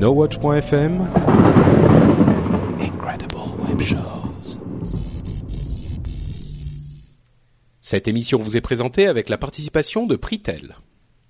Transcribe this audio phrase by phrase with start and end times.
[0.00, 1.06] NoWatch.fm
[2.80, 3.36] Incredible
[3.68, 4.58] Web Shows.
[7.82, 10.76] Cette émission vous est présentée avec la participation de Pritel.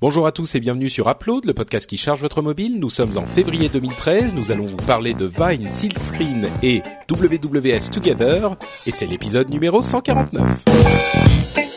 [0.01, 2.79] Bonjour à tous et bienvenue sur Upload, le podcast qui charge votre mobile.
[2.79, 6.81] Nous sommes en février 2013, nous allons vous parler de Vine, Silkscreen et
[7.11, 8.57] WWS Together,
[8.87, 11.70] et c'est l'épisode numéro 149.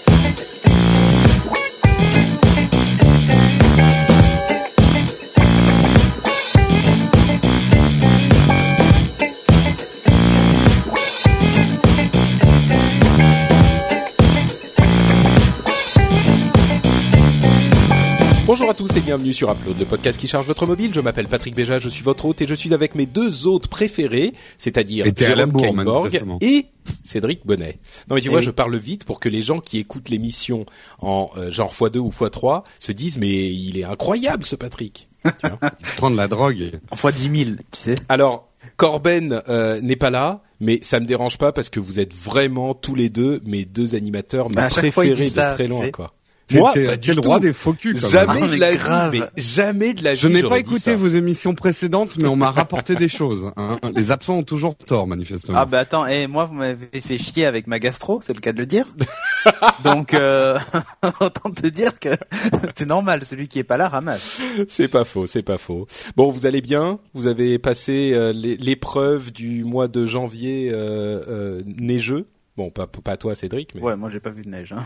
[18.94, 20.94] Tous et bienvenue sur Upload, le podcast qui charge votre mobile.
[20.94, 23.68] Je m'appelle Patrick Béja, je suis votre hôte et je suis avec mes deux hôtes
[23.68, 26.66] préférés, c'est-à-dire Et Jérôme Kainborg et
[27.04, 27.80] Cédric Bonnet.
[28.10, 28.46] Non mais tu Eh vois, oui.
[28.46, 30.66] je parle vite pour que les gens qui écoutent l'émission
[31.00, 35.10] en euh, genre x2 ou x3 se disent mais il est incroyable ce Patrick.
[35.26, 35.58] Tu vois
[35.98, 36.72] prendre la drogue.
[36.92, 37.96] En fois 10 000, tu sais.
[38.10, 42.14] Alors, Corben euh, n'est pas là, mais ça me dérange pas parce que vous êtes
[42.14, 45.70] vraiment tous les deux mes deux animateurs mes Bah, fois, préférés ça, de très tu
[45.72, 45.92] loin sais.
[45.92, 46.14] quoi.
[46.52, 49.12] Moi, t'es- le roi des faux culs, Jamais Ah, de la grave.
[49.14, 50.20] vie, mais jamais de la vie.
[50.20, 53.52] Je n'ai pas écouté vos émissions précédentes, mais on m'a rapporté des choses.
[53.58, 53.78] hein.
[53.96, 55.58] Les absents ont toujours tort, manifestement.
[55.58, 58.52] Ah bah attends, et moi vous m'avez fait chier avec ma gastro, c'est le cas
[58.52, 58.86] de le dire.
[59.84, 60.60] Donc euh,
[61.20, 62.10] autant te dire que
[62.76, 64.42] c'est normal, celui qui est pas là ramasse.
[64.68, 65.88] C'est pas faux, c'est pas faux.
[66.16, 67.00] Bon, vous allez bien?
[67.14, 72.28] Vous avez passé euh, l'é- l'épreuve du mois de janvier euh, euh, neigeux?
[72.58, 74.74] Bon, pas pas toi, Cédric, mais Ouais, moi j'ai pas vu de neige.
[74.78, 74.86] Hein.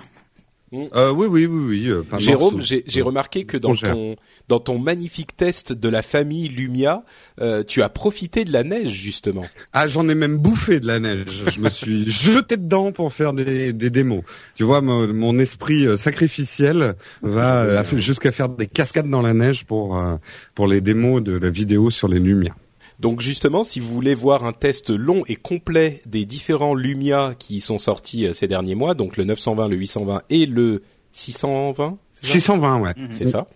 [0.74, 1.90] Euh, oui, oui, oui, oui.
[1.90, 4.18] euh, pas Jérôme, j'ai j'ai remarqué que dans ton
[4.50, 7.04] dans ton magnifique test de la famille Lumia,
[7.40, 9.46] euh, tu as profité de la neige justement.
[9.72, 11.44] Ah, j'en ai même bouffé de la neige.
[11.48, 14.24] Je me suis jeté dedans pour faire des, des démos.
[14.56, 19.98] Tu vois, mon, mon esprit sacrificiel va jusqu'à faire des cascades dans la neige pour
[19.98, 20.18] euh,
[20.54, 22.56] pour les démos de la vidéo sur les lumières.
[23.00, 27.60] Donc justement, si vous voulez voir un test long et complet des différents Lumia qui
[27.60, 30.82] sont sortis euh, ces derniers mois, donc le 920, le 820 et le
[31.12, 32.94] 620, c'est ça 620, ouais.
[33.12, 33.48] c'est ça.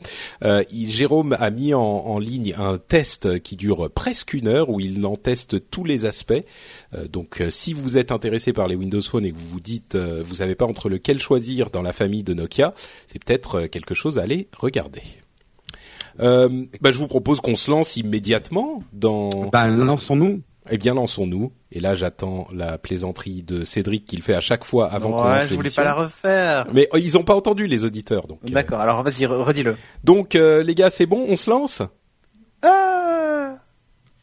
[0.44, 4.70] Euh, il- Jérôme a mis en, en ligne un test qui dure presque une heure
[4.70, 6.34] où il en teste tous les aspects.
[6.94, 9.60] Euh, donc, euh, si vous êtes intéressé par les Windows Phone et que vous vous
[9.60, 12.76] dites, euh, vous savez pas entre lequel choisir dans la famille de Nokia,
[13.08, 15.02] c'est peut-être quelque chose à aller regarder.
[16.22, 16.50] Euh,
[16.82, 19.50] bah, je vous propose qu'on se lance immédiatement dans.
[19.52, 20.42] Bah, lançons-nous.
[20.70, 21.52] Eh bien, lançons-nous.
[21.72, 25.40] Et là, j'attends la plaisanterie de Cédric qu'il fait à chaque fois avant qu'on ouais,
[25.40, 26.68] lance je voulais pas la refaire.
[26.74, 28.40] Mais euh, ils ont pas entendu les auditeurs, donc.
[28.48, 29.76] euh, D'accord, alors vas-y, re- redis-le.
[30.04, 31.82] donc, euh, les gars, c'est bon, on se lance?
[32.62, 33.56] Ah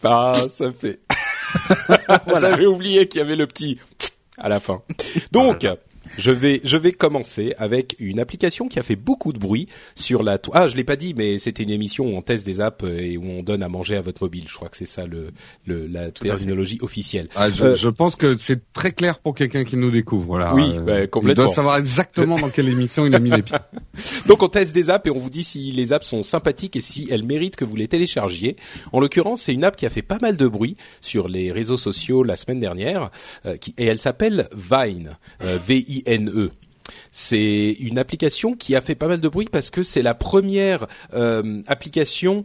[0.04, 1.00] Ah, ça fait.
[2.40, 3.78] J'avais oublié qu'il y avait le petit
[4.36, 4.82] à la fin.
[5.32, 5.66] Donc,
[6.16, 10.22] je vais je vais commencer avec une application qui a fait beaucoup de bruit sur
[10.22, 10.38] la.
[10.52, 12.98] Ah, je l'ai pas dit, mais c'était une émission où on teste des apps euh,
[12.98, 14.44] et où on donne à manger à votre mobile.
[14.48, 15.30] Je crois que c'est ça le,
[15.66, 17.28] le la terminologie officielle.
[17.34, 20.38] Ah, je, Euh, je pense que c'est très clair pour quelqu'un qui nous découvre.
[20.38, 21.44] Là, Oui, bah, complètement.
[21.44, 23.58] Il doit savoir exactement dans quelle émission il a mis les pieds.
[24.26, 26.80] Donc on teste des apps et on vous dit si les apps sont sympathiques et
[26.80, 28.56] si elles méritent que vous les téléchargiez.
[28.92, 31.76] En l'occurrence, c'est une app qui a fait pas mal de bruit sur les réseaux
[31.76, 33.10] sociaux la semaine dernière
[33.46, 35.58] euh, qui, et elle s'appelle Vine, euh,
[36.06, 36.50] V-I-N-E.
[37.12, 40.86] C'est une application qui a fait pas mal de bruit parce que c'est la première
[41.14, 42.42] euh, application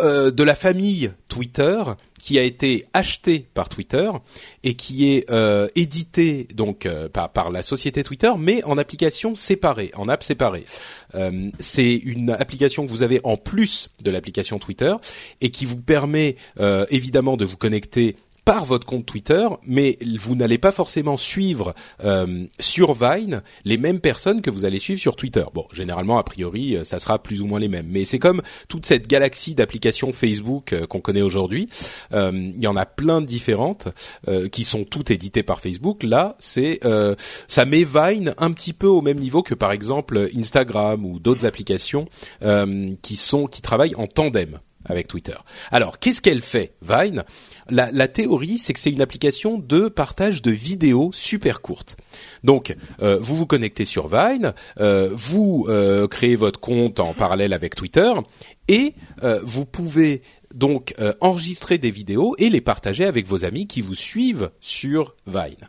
[0.00, 1.82] euh, de la famille Twitter
[2.18, 4.10] qui a été achetée par Twitter
[4.62, 9.90] et qui est euh, éditée donc par, par la société Twitter, mais en application séparée,
[9.94, 10.64] en app séparée.
[11.58, 14.94] C'est une application que vous avez en plus de l'application Twitter
[15.40, 16.36] et qui vous permet
[16.90, 18.16] évidemment de vous connecter
[18.50, 21.72] par votre compte Twitter, mais vous n'allez pas forcément suivre
[22.02, 25.44] euh, sur Vine les mêmes personnes que vous allez suivre sur Twitter.
[25.54, 27.86] Bon, généralement, a priori, euh, ça sera plus ou moins les mêmes.
[27.88, 31.68] Mais c'est comme toute cette galaxie d'applications Facebook euh, qu'on connaît aujourd'hui.
[32.12, 33.86] Euh, Il y en a plein de différentes
[34.50, 36.02] qui sont toutes éditées par Facebook.
[36.02, 36.80] Là, c'est
[37.46, 41.46] ça met Vine un petit peu au même niveau que par exemple Instagram ou d'autres
[41.46, 42.06] applications
[43.02, 45.36] qui sont qui travaillent en tandem avec Twitter.
[45.70, 47.24] Alors, qu'est-ce qu'elle fait, Vine?
[47.68, 51.96] La, la théorie, c'est que c'est une application de partage de vidéos super courtes.
[52.42, 57.52] Donc, euh, vous vous connectez sur Vine, euh, vous euh, créez votre compte en parallèle
[57.52, 58.12] avec Twitter,
[58.68, 60.22] et euh, vous pouvez
[60.54, 65.14] donc euh, enregistrer des vidéos et les partager avec vos amis qui vous suivent sur
[65.26, 65.68] Vine.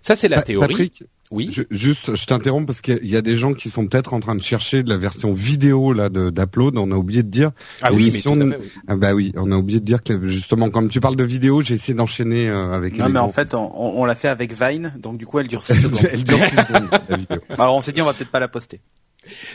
[0.00, 0.68] Ça, c'est la Pa- théorie.
[0.68, 1.48] Patrick, oui.
[1.50, 3.86] je- juste, je t'interromps parce qu'il y a- il y a des gens qui sont
[3.86, 6.76] peut-être en train de chercher de la version vidéo là de- d'Upload.
[6.78, 7.50] On a oublié de dire.
[7.82, 8.70] Ah oui, mais tout à fait, oui.
[8.86, 11.60] Ah bah oui, on a oublié de dire que justement, comme tu parles de vidéo,
[11.62, 12.96] j'ai essayé d'enchaîner euh, avec.
[12.96, 15.62] Non mais en fait, on, on l'a fait avec Vine, donc du coup elle dure
[15.62, 16.00] 6 secondes.
[16.12, 17.38] elle dure six secondes, la vidéo.
[17.58, 18.80] Alors on s'est dit on va peut-être pas la poster.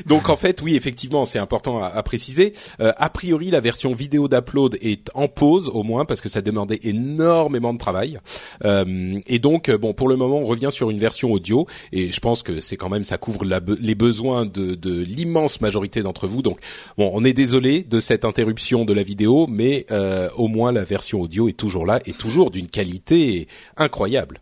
[0.05, 2.53] Donc en fait, oui, effectivement, c'est important à, préciser.
[2.79, 6.41] Euh, a priori, la version vidéo d'upload est en pause, au moins parce que ça
[6.41, 8.19] demandait énormément de travail.
[8.65, 12.19] Euh, et donc, bon, pour le moment, on revient sur une version audio, et je
[12.19, 16.41] pense que c'est quand même ça couvre les besoins de, l'immense majorité d'entre vous.
[16.41, 16.59] Donc,
[16.97, 20.83] bon, on est désolé de cette interruption de la vidéo, mais euh, au moins la
[20.83, 23.47] version audio est toujours là et toujours d'une qualité
[23.77, 24.41] incroyable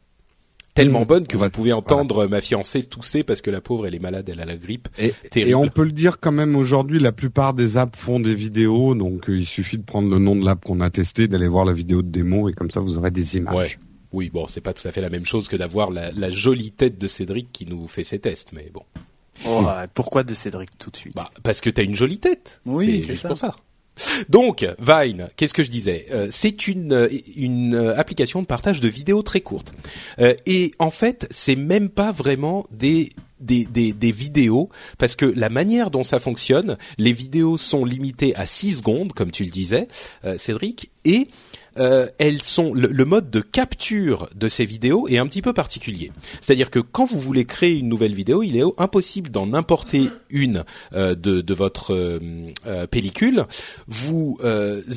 [0.75, 1.05] tellement mmh.
[1.05, 4.29] bonne que vous pouvez entendre ma fiancée tousser parce que la pauvre elle est malade,
[4.29, 4.89] elle a la grippe.
[4.99, 8.35] Et, et on peut le dire quand même aujourd'hui, la plupart des apps font des
[8.35, 11.47] vidéos, donc euh, il suffit de prendre le nom de l'app qu'on a testé, d'aller
[11.47, 13.55] voir la vidéo de démo et comme ça vous aurez des images.
[13.55, 13.77] Ouais.
[14.11, 16.71] Oui, bon, c'est pas tout à fait la même chose que d'avoir la, la, jolie
[16.71, 18.83] tête de Cédric qui nous fait ses tests, mais bon.
[19.45, 21.15] Oh, pourquoi de Cédric tout de suite?
[21.15, 22.61] Bah, Parce que t'as une jolie tête.
[22.65, 23.27] Oui, c'est ça.
[23.27, 23.55] pour ça.
[24.29, 26.07] Donc Vine, qu'est-ce que je disais?
[26.11, 29.73] Euh, C'est une une application de partage de vidéos très courte.
[30.19, 33.11] Euh, et en fait, c'est même pas vraiment des
[33.41, 38.45] des, des, vidéos parce que la manière dont ça fonctionne, les vidéos sont limitées à
[38.45, 39.87] 6 secondes, comme tu le disais,
[40.23, 41.27] euh, Cédric, et
[41.77, 46.11] euh, elles sont le, mode de capture de ces vidéos est un petit peu particulier.
[46.41, 50.63] C'est-à-dire que quand vous voulez créer une nouvelle vidéo, il est impossible d'en importer une
[50.93, 53.45] euh, de, votre euh, pellicule.
[53.87, 54.37] Vous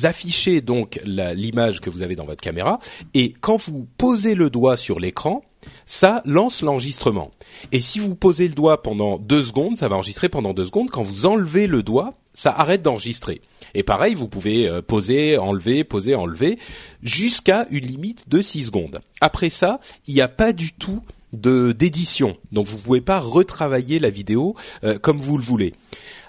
[0.03, 2.79] affichez donc l'image que vous avez dans votre caméra
[3.13, 5.43] et quand vous posez le doigt sur l'écran,
[5.85, 7.31] ça lance l'enregistrement.
[7.71, 10.89] Et si vous posez le doigt pendant deux secondes, ça va enregistrer pendant deux secondes.
[10.89, 13.41] Quand vous enlevez le doigt, ça arrête d'enregistrer.
[13.73, 16.57] Et pareil, vous pouvez euh, poser, enlever, poser, enlever,
[17.03, 19.01] jusqu'à une limite de 6 secondes.
[19.21, 21.01] Après ça, il n'y a pas du tout
[21.31, 25.75] d'édition, donc vous pouvez pas retravailler la vidéo euh, comme vous le voulez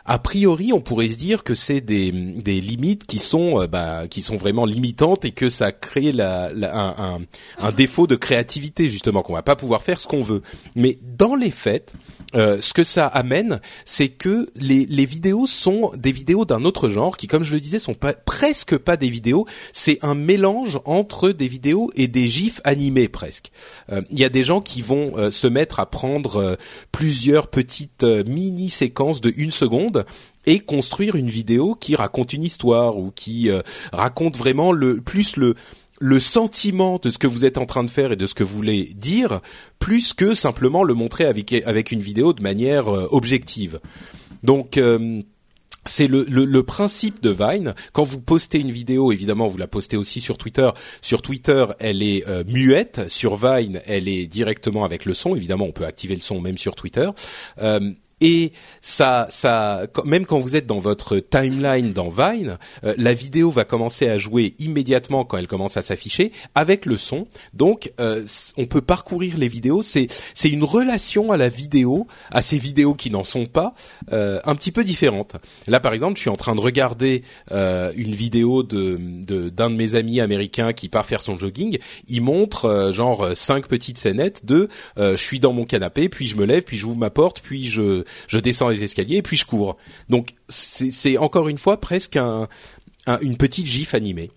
[0.05, 4.09] a priori, on pourrait se dire que c'est des, des limites qui sont, euh, bah,
[4.09, 7.21] qui sont vraiment limitantes et que ça crée la, un,
[7.59, 10.43] un, défaut de créativité justement qu'on va pas pouvoir faire ce qu'on veut.
[10.75, 11.93] Mais dans les faits,
[12.35, 16.89] euh, ce que ça amène, c'est que les, les vidéos sont des vidéos d'un autre
[16.89, 19.47] genre qui, comme je le disais, sont pas, presque pas des vidéos.
[19.73, 23.51] C'est un mélange entre des vidéos et des gifs animés presque.
[23.93, 26.57] Euh, il y a des gens qui vont se mettre à prendre
[26.93, 30.00] plusieurs petites mini séquences de une seconde
[30.47, 33.63] et construire une vidéo qui raconte une histoire ou qui euh,
[33.93, 35.55] raconte vraiment le plus le
[36.03, 38.43] le sentiment de ce que vous êtes en train de faire et de ce que
[38.43, 39.41] vous voulez dire,
[39.79, 43.81] plus que simplement le montrer avec avec une vidéo de manière euh, objective.
[44.43, 45.21] Donc euh,
[45.85, 47.75] c'est le, le, principe de Vine.
[47.93, 50.71] Quand vous postez une vidéo, évidemment, vous la postez aussi sur Twitter.
[51.01, 53.09] Sur Twitter, elle est muette.
[53.09, 55.35] Sur Vine, elle est directement avec le son.
[55.35, 57.09] Évidemment, on peut activer le son même sur Twitter
[58.21, 58.53] et
[58.83, 63.65] ça, ça, même quand vous êtes dans votre timeline dans Vine, euh, la vidéo va
[63.65, 67.27] commencer à jouer immédiatement quand elle commence à s'afficher avec le son.
[67.55, 68.25] Donc, euh,
[68.59, 69.81] on peut parcourir les vidéos.
[69.83, 73.75] C'est c'est une relation à la vidéo, à ces vidéos qui n'en sont pas,
[74.13, 75.37] euh, un petit peu différente.
[75.67, 78.99] Là, par exemple, je suis en train de regarder une vidéo de
[79.51, 81.79] d'un de, mes amis américains qui part faire son jogging.
[82.09, 86.45] Il montre genre cinq petites scénettes de je suis dans mon canapé, puis je me
[86.45, 89.77] lève, puis j'ouvre ma porte, puis je je descends les escaliers et puis je cours.
[90.09, 92.49] Donc c'est encore une fois presque un,
[93.21, 94.31] une petite gif animée.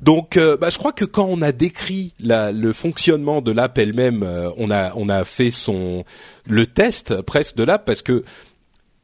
[0.00, 4.22] Donc, euh, bah, je crois que quand on a décrit le fonctionnement de l'app elle-même,
[4.22, 6.04] euh, on a on a fait son
[6.46, 8.24] le test presque de l'app parce que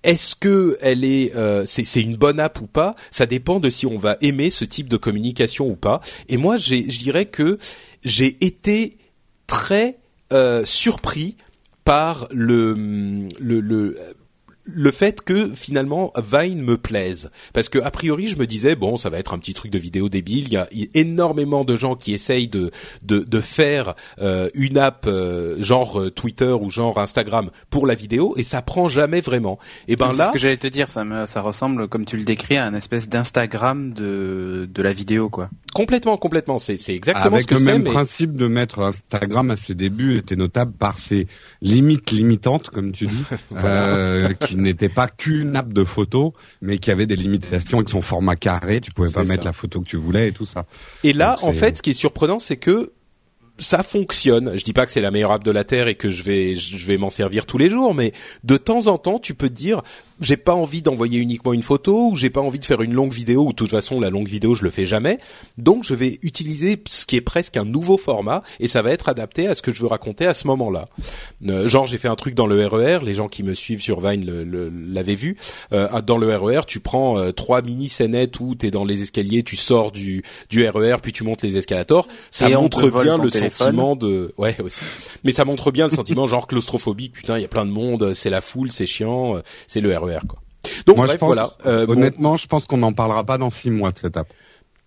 [0.02, 2.94] est-ce que elle est euh, c'est une bonne app ou pas?
[3.10, 6.00] Ça dépend de si on va aimer ce type de communication ou pas.
[6.28, 7.58] Et moi, je dirais que
[8.04, 8.98] j'ai été
[9.46, 9.98] très
[10.64, 11.36] surpris
[11.86, 12.74] par le,
[13.38, 13.96] le, le
[14.66, 17.30] le fait que finalement Vine me plaise.
[17.52, 19.78] Parce que a priori je me disais bon ça va être un petit truc de
[19.78, 20.48] vidéo débile.
[20.48, 25.06] Il y a énormément de gens qui essayent de de, de faire euh, une app
[25.06, 29.58] euh, genre euh, Twitter ou genre Instagram pour la vidéo et ça prend jamais vraiment.
[29.86, 32.24] Et ben là ce que j'allais te dire ça me, ça ressemble comme tu le
[32.24, 37.38] décris à un espèce d'Instagram de de la vidéo quoi complètement complètement c'est c'est exactement
[37.38, 41.26] ce que le même principe de mettre Instagram à ses débuts était notable par ses
[41.60, 43.24] limites limitantes comme tu dis
[44.40, 48.36] qui n'était pas qu'une app de photos, mais qui avait des limitations avec son format
[48.36, 48.80] carré.
[48.80, 50.64] Tu pouvais pas mettre la photo que tu voulais et tout ça.
[51.04, 52.92] Et là, en fait, ce qui est surprenant, c'est que
[53.58, 54.56] ça fonctionne.
[54.56, 56.56] Je dis pas que c'est la meilleure app de la terre et que je vais
[56.56, 58.12] je vais m'en servir tous les jours, mais
[58.44, 59.82] de temps en temps, tu peux te dire
[60.20, 63.12] j'ai pas envie d'envoyer uniquement une photo ou j'ai pas envie de faire une longue
[63.12, 65.18] vidéo ou de toute façon la longue vidéo je le fais jamais.
[65.58, 69.08] Donc je vais utiliser ce qui est presque un nouveau format et ça va être
[69.08, 70.86] adapté à ce que je veux raconter à ce moment-là.
[71.46, 74.00] Euh, genre j'ai fait un truc dans le RER, les gens qui me suivent sur
[74.00, 74.24] Vine
[74.92, 75.36] l'avaient vu.
[75.72, 79.02] Euh, dans le RER, tu prends euh, trois mini scénettes où tu es dans les
[79.02, 82.08] escaliers, tu sors du du RER puis tu montes les escalators.
[82.30, 84.80] Ça montre bien le sentiment de ouais aussi.
[85.24, 88.14] Mais ça montre bien le sentiment genre claustrophobique, putain, il y a plein de monde,
[88.14, 90.40] c'est la foule, c'est chiant, c'est le RER quoi.
[90.86, 91.50] Donc bref, voilà.
[91.66, 94.28] Euh, honnêtement, je pense qu'on n'en parlera pas dans six mois de cette app.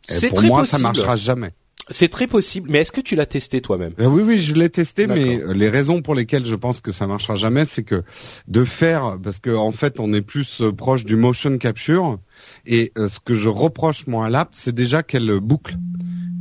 [0.08, 1.52] C'est pour moi, ça marchera jamais.
[1.92, 3.94] C'est très possible, mais est-ce que tu l'as testé toi-même?
[4.00, 7.08] Euh, Oui, oui, je l'ai testé, mais les raisons pour lesquelles je pense que ça
[7.08, 8.04] marchera jamais, c'est que
[8.48, 12.20] de faire, parce qu'en en fait, on est plus euh, proche du motion capture,
[12.68, 15.78] et ce que je reproche moi à l'app, c'est déjà qu'elle boucle.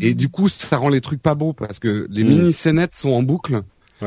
[0.00, 2.28] Et du coup, ça rend les trucs pas beaux, parce que les hmm.
[2.28, 3.62] mini scénettes sont en boucle,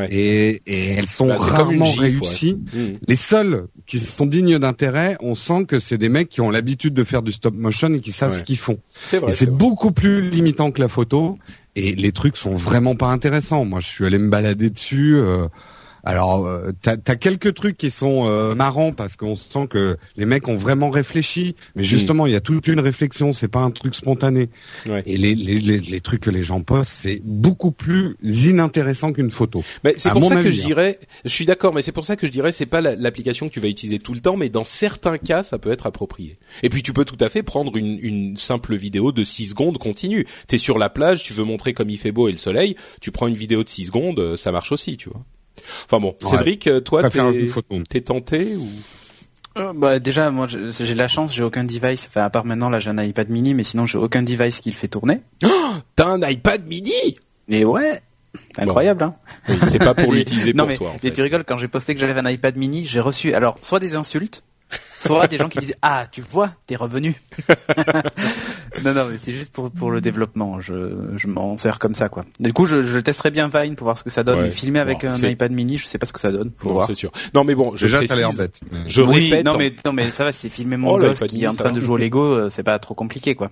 [0.10, 2.58] et, et, elles sont bah, rarement réussies.
[2.74, 2.94] Hmm.
[3.08, 6.94] Les seules qui sont dignes d'intérêt, on sent que c'est des mecs qui ont l'habitude
[6.94, 8.80] de faire du stop motion et qui savent ce qu'ils font.
[9.14, 11.38] et c'est beaucoup plus limitant que la photo.
[11.78, 13.64] Et les trucs sont vraiment pas intéressants.
[13.64, 15.16] Moi, je suis allé me balader dessus.
[15.16, 15.48] Euh,
[16.04, 20.26] alors, euh, t'as as quelques trucs qui sont euh, marrants parce qu'on sent que les
[20.26, 23.34] mecs ont vraiment réfléchi, mais justement, il y a toute une réflexion.
[23.34, 24.50] C'est pas un truc spontané.
[24.88, 25.04] Ouais.
[25.06, 29.32] Et les, les, les, les, trucs que les gens postent, c'est beaucoup plus inintéressant qu'une
[29.32, 29.64] photo.
[29.84, 30.66] Mais c'est pour ça que je hein.
[30.66, 31.00] dirais.
[31.24, 33.60] Je suis d'accord, mais c'est pour ça que je dirais, c'est pas l'application que tu
[33.60, 36.38] vas utiliser tout le temps, mais dans certains cas, ça peut être approprié.
[36.64, 39.78] Et puis, tu peux tout à fait prendre une, une simple vidéo de 6 secondes
[39.78, 40.26] continue.
[40.48, 43.12] T'es sur la plage, tu veux montrer comme il fait beau et le soleil, tu
[43.12, 45.24] prends une vidéo de 6 secondes, ça marche aussi, tu vois.
[45.86, 47.10] Enfin bon, Cédric, euh, toi,
[47.90, 48.68] t'es tenté ou
[49.58, 52.80] euh, bah déjà moi j'ai la chance j'ai aucun device enfin à part maintenant là
[52.80, 55.20] j'ai un iPad mini mais sinon j'ai aucun device qui le fait tourner.
[55.44, 57.18] Oh, T'as un iPad mini
[57.48, 58.00] Mais ouais
[58.58, 59.16] incroyable hein.
[59.68, 60.92] c'est pas pour l'utiliser pour mais, toi.
[60.96, 61.12] En fait.
[61.12, 63.96] tu rigoles quand j'ai posté que j'avais un iPad mini j'ai reçu alors soit des
[63.96, 64.44] insultes
[65.02, 67.16] soit des gens qui disent ah tu vois t'es revenu.
[68.84, 70.62] Non non mais c'est juste pour pour le développement.
[70.62, 70.74] Je
[71.16, 72.26] je m'en sers comme ça quoi.
[72.40, 74.42] Du coup je, je testerai bien Vine pour voir ce que ça donne.
[74.42, 76.52] Mais filmer avec un iPad mini je sais pas ce que ça donne.
[76.58, 76.88] Faut voir.
[76.88, 77.12] c'est sûr.
[77.34, 78.60] Non mais bon je déjà ça a l'air bête.
[78.88, 81.48] Je répète non mais non mais ça va c'est filmer mon oh, gosse qui est
[81.48, 83.52] en train de jouer au Lego euh, c'est pas trop compliqué quoi.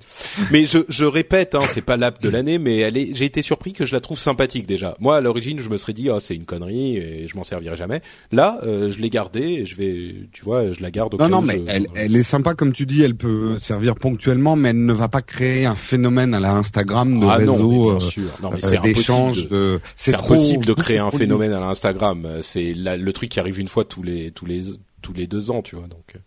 [0.51, 3.41] Mais je je répète hein c'est pas l'app de l'année mais elle est j'ai été
[3.41, 4.95] surpris que je la trouve sympathique déjà.
[4.99, 7.75] Moi à l'origine je me serais dit oh c'est une connerie et je m'en servirai
[7.75, 8.01] jamais.
[8.31, 11.38] Là euh, je l'ai gardée et je vais tu vois je la garde au non
[11.41, 14.85] non mais elle, elle est sympa comme tu dis elle peut servir ponctuellement mais elle
[14.85, 17.97] ne va pas créer un phénomène à la Instagram de ah réseau
[18.41, 22.27] non, mais euh, d'échange de, c'est impossible de créer un phénomène à l'Instagram.
[22.41, 24.61] C'est le truc qui arrive une fois tous les tous les
[25.01, 26.19] tous les deux ans tu vois donc euh.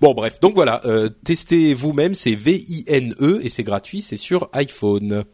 [0.00, 5.24] Bon bref, donc voilà, euh, testez vous-même, c'est V-I-N-E et c'est gratuit, c'est sur iPhone.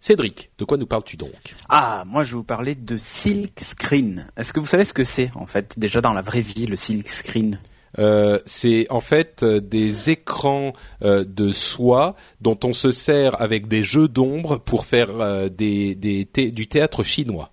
[0.00, 1.30] Cédric, de quoi nous parles-tu donc?
[1.68, 4.28] Ah, moi je vais vous parler de Silk Screen.
[4.36, 6.76] Est-ce que vous savez ce que c'est en fait déjà dans la vraie vie le
[6.76, 7.60] Silk Screen?
[7.98, 13.68] Euh, c'est en fait euh, des écrans euh, de soie dont on se sert avec
[13.68, 17.50] des jeux d'ombre pour faire des, des du théâtre chinois.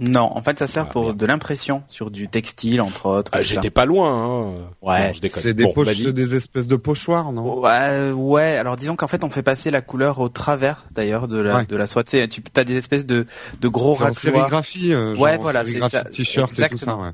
[0.00, 3.32] Non, en fait, ça sert ah, pour de l'impression sur du textile, entre autres.
[3.34, 4.12] Ah, J'étais pas loin.
[4.12, 4.54] Hein.
[4.80, 5.12] Ouais.
[5.42, 7.58] C'est des, poches, des espèces de pochoirs, non?
[7.58, 8.56] Ouais, ouais.
[8.58, 11.76] Alors disons qu'en fait, on fait passer la couleur au travers, d'ailleurs, de la de
[11.76, 12.04] la soie.
[12.04, 13.26] Tu sais, tu as des espèces de
[13.60, 14.36] de gros racloirs.
[14.36, 14.92] Sérigraphie.
[14.92, 16.04] genre ouais, voilà, c'est ça.
[16.04, 16.96] T-shirt et tout ça.
[16.96, 17.10] Ouais.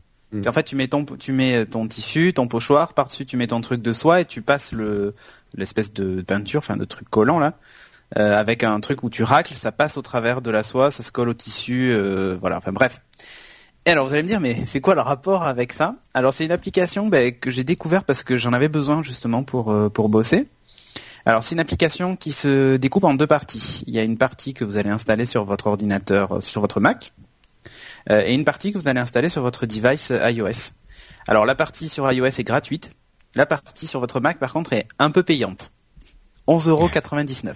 [0.46, 4.20] En fait, tu mets ton tissu, ton pochoir, par-dessus tu mets ton truc de soie
[4.20, 5.14] et tu passes le
[5.56, 7.54] l'espèce de peinture, enfin de truc collant là,
[8.18, 11.02] euh, avec un truc où tu racles, ça passe au travers de la soie, ça
[11.02, 12.56] se colle au tissu, euh, voilà.
[12.58, 13.02] Enfin bref.
[13.86, 15.96] Et alors vous allez me dire, mais c'est quoi le rapport avec ça?
[16.14, 19.70] Alors c'est une application ben, que j'ai découvert parce que j'en avais besoin justement pour
[19.70, 20.48] euh, pour bosser.
[21.26, 23.82] Alors c'est une application qui se découpe en deux parties.
[23.86, 27.12] Il y a une partie que vous allez installer sur votre ordinateur, sur votre Mac,
[27.18, 27.23] euh,
[28.11, 30.73] et une partie que vous allez installer sur votre device iOS.
[31.26, 32.92] Alors la partie sur iOS est gratuite.
[33.34, 35.73] La partie sur votre Mac, par contre, est un peu payante.
[36.46, 37.54] 11,99€.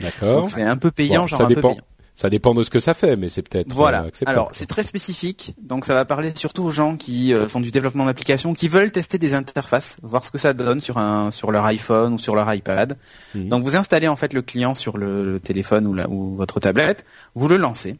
[0.00, 0.28] D'accord.
[0.28, 1.70] Donc c'est un peu payant, genre ça dépend.
[1.70, 1.86] un peu payant.
[2.14, 4.04] Ça dépend de ce que ça fait, mais c'est peut-être voilà.
[4.04, 7.58] Euh, Alors c'est très spécifique, donc ça va parler surtout aux gens qui euh, font
[7.58, 11.30] du développement d'applications, qui veulent tester des interfaces, voir ce que ça donne sur un
[11.30, 12.98] sur leur iPhone ou sur leur iPad.
[13.34, 13.48] Mhm.
[13.48, 17.06] Donc vous installez en fait le client sur le, téléphone ou, la, ou votre tablette,
[17.34, 17.96] vous le lancez.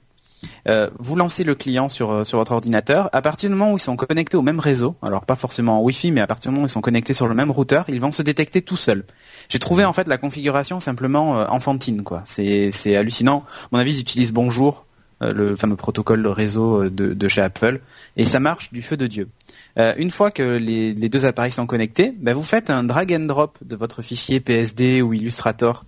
[0.68, 3.08] Euh, vous lancez le client sur, euh, sur votre ordinateur.
[3.12, 5.82] À partir du moment où ils sont connectés au même réseau, alors pas forcément en
[5.82, 8.00] Wi-Fi, mais à partir du moment où ils sont connectés sur le même routeur, ils
[8.00, 9.04] vont se détecter tout seuls.
[9.48, 12.22] J'ai trouvé en fait la configuration simplement euh, enfantine, quoi.
[12.24, 13.44] C'est, hallucinant.
[13.70, 14.86] Mon avis, ils utilisent Bonjour,
[15.20, 17.80] le fameux protocole réseau de, de, chez Apple,
[18.16, 19.28] et ça marche du feu de Dieu.
[19.76, 23.26] une fois que les, les deux appareils sont connectés, ben vous faites un drag and
[23.26, 25.84] drop de votre fichier PSD ou Illustrator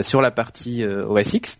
[0.00, 1.58] sur la partie OS X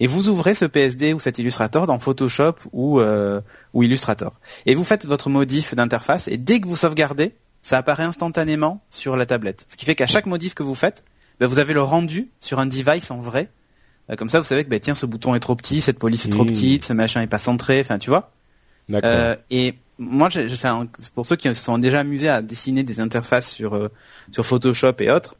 [0.00, 3.40] et vous ouvrez ce PSD ou cet Illustrator dans Photoshop ou, euh,
[3.74, 4.38] ou Illustrator.
[4.66, 9.16] Et vous faites votre modif d'interface et dès que vous sauvegardez, ça apparaît instantanément sur
[9.16, 9.66] la tablette.
[9.68, 11.04] Ce qui fait qu'à chaque modif que vous faites,
[11.40, 13.48] ben, vous avez le rendu sur un device en vrai.
[14.10, 16.26] Euh, comme ça, vous savez que ben, tiens, ce bouton est trop petit, cette police
[16.26, 16.46] est trop Mmh.
[16.46, 17.80] petite, ce machin est pas centré.
[17.80, 18.30] Enfin, tu vois.
[18.88, 19.10] D'accord.
[19.12, 22.40] Euh, et moi, j'ai, j'ai fait un- pour ceux qui se sont déjà amusés à
[22.40, 23.88] dessiner des interfaces sur euh,
[24.30, 25.34] sur Photoshop et autres,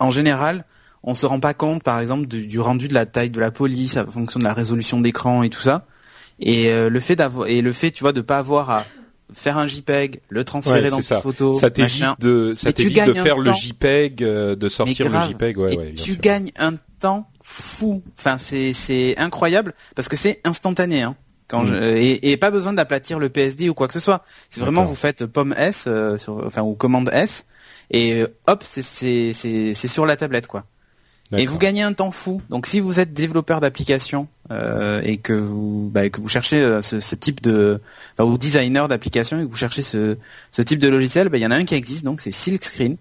[0.00, 0.64] en général,
[1.04, 3.50] on se rend pas compte, par exemple, du, du rendu de la taille de la
[3.50, 5.86] police, en fonction de la résolution d'écran et tout ça.
[6.40, 8.84] Et euh, le fait d'avoir et le fait, tu vois, de pas avoir à
[9.32, 13.14] faire un JPEG, le transférer Ouais, dans une photo, ça t'évite de, ça t'évite de
[13.14, 13.52] faire le.
[13.52, 16.16] JPEG, euh, de sortir le JPEG, ouais, et ouais, tu sûr.
[16.20, 18.02] gagnes un temps fou.
[18.18, 21.02] Enfin, c'est c'est incroyable parce que c'est instantané.
[21.02, 21.16] Hein.
[21.46, 21.66] Quand Mm.
[21.66, 24.24] je, et, et pas besoin d'aplatir le PSD ou quoi que ce soit.
[24.50, 27.44] C'est vraiment vous faites pomme S, euh, sur, enfin ou commande S,
[27.90, 30.64] et euh, hop, c'est c'est c'est c'est sur la tablette quoi.
[31.36, 32.40] Et vous gagnez un temps fou.
[32.50, 36.80] Donc si vous êtes développeur d'application euh, et que vous bah, que vous cherchez euh,
[36.82, 37.80] ce, ce type de
[38.16, 40.16] enfin, ou designer d'application et que vous cherchez ce
[40.52, 42.96] ce type de logiciel, bah, il y en a un qui existe donc c'est Silkscreen.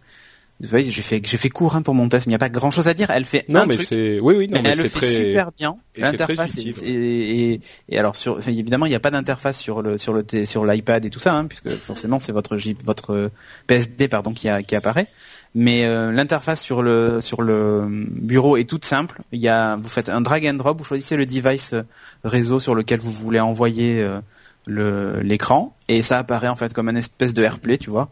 [0.61, 2.39] Vous voyez, j'ai fait j'ai fait court hein, pour mon test, mais il n'y a
[2.39, 3.09] pas grand chose à dire.
[3.11, 5.25] Elle fait Non, un mais truc, c'est, oui, oui, non, mais mais elle le fait
[5.25, 5.75] super bien.
[5.95, 9.81] et L'interface et, et, et alors sur enfin, évidemment il n'y a pas d'interface sur
[9.81, 13.31] le sur le sur l'iPad et tout ça hein, puisque forcément c'est votre votre
[13.67, 15.07] PSD pardon qui a, qui apparaît.
[15.55, 19.21] Mais euh, l'interface sur le sur le bureau est toute simple.
[19.31, 21.83] Il y a vous faites un drag and drop, vous choisissez le device euh,
[22.23, 24.19] réseau sur lequel vous voulez envoyer euh,
[24.65, 28.09] le l'écran et ça apparaît en fait comme un espèce de AirPlay, tu vois.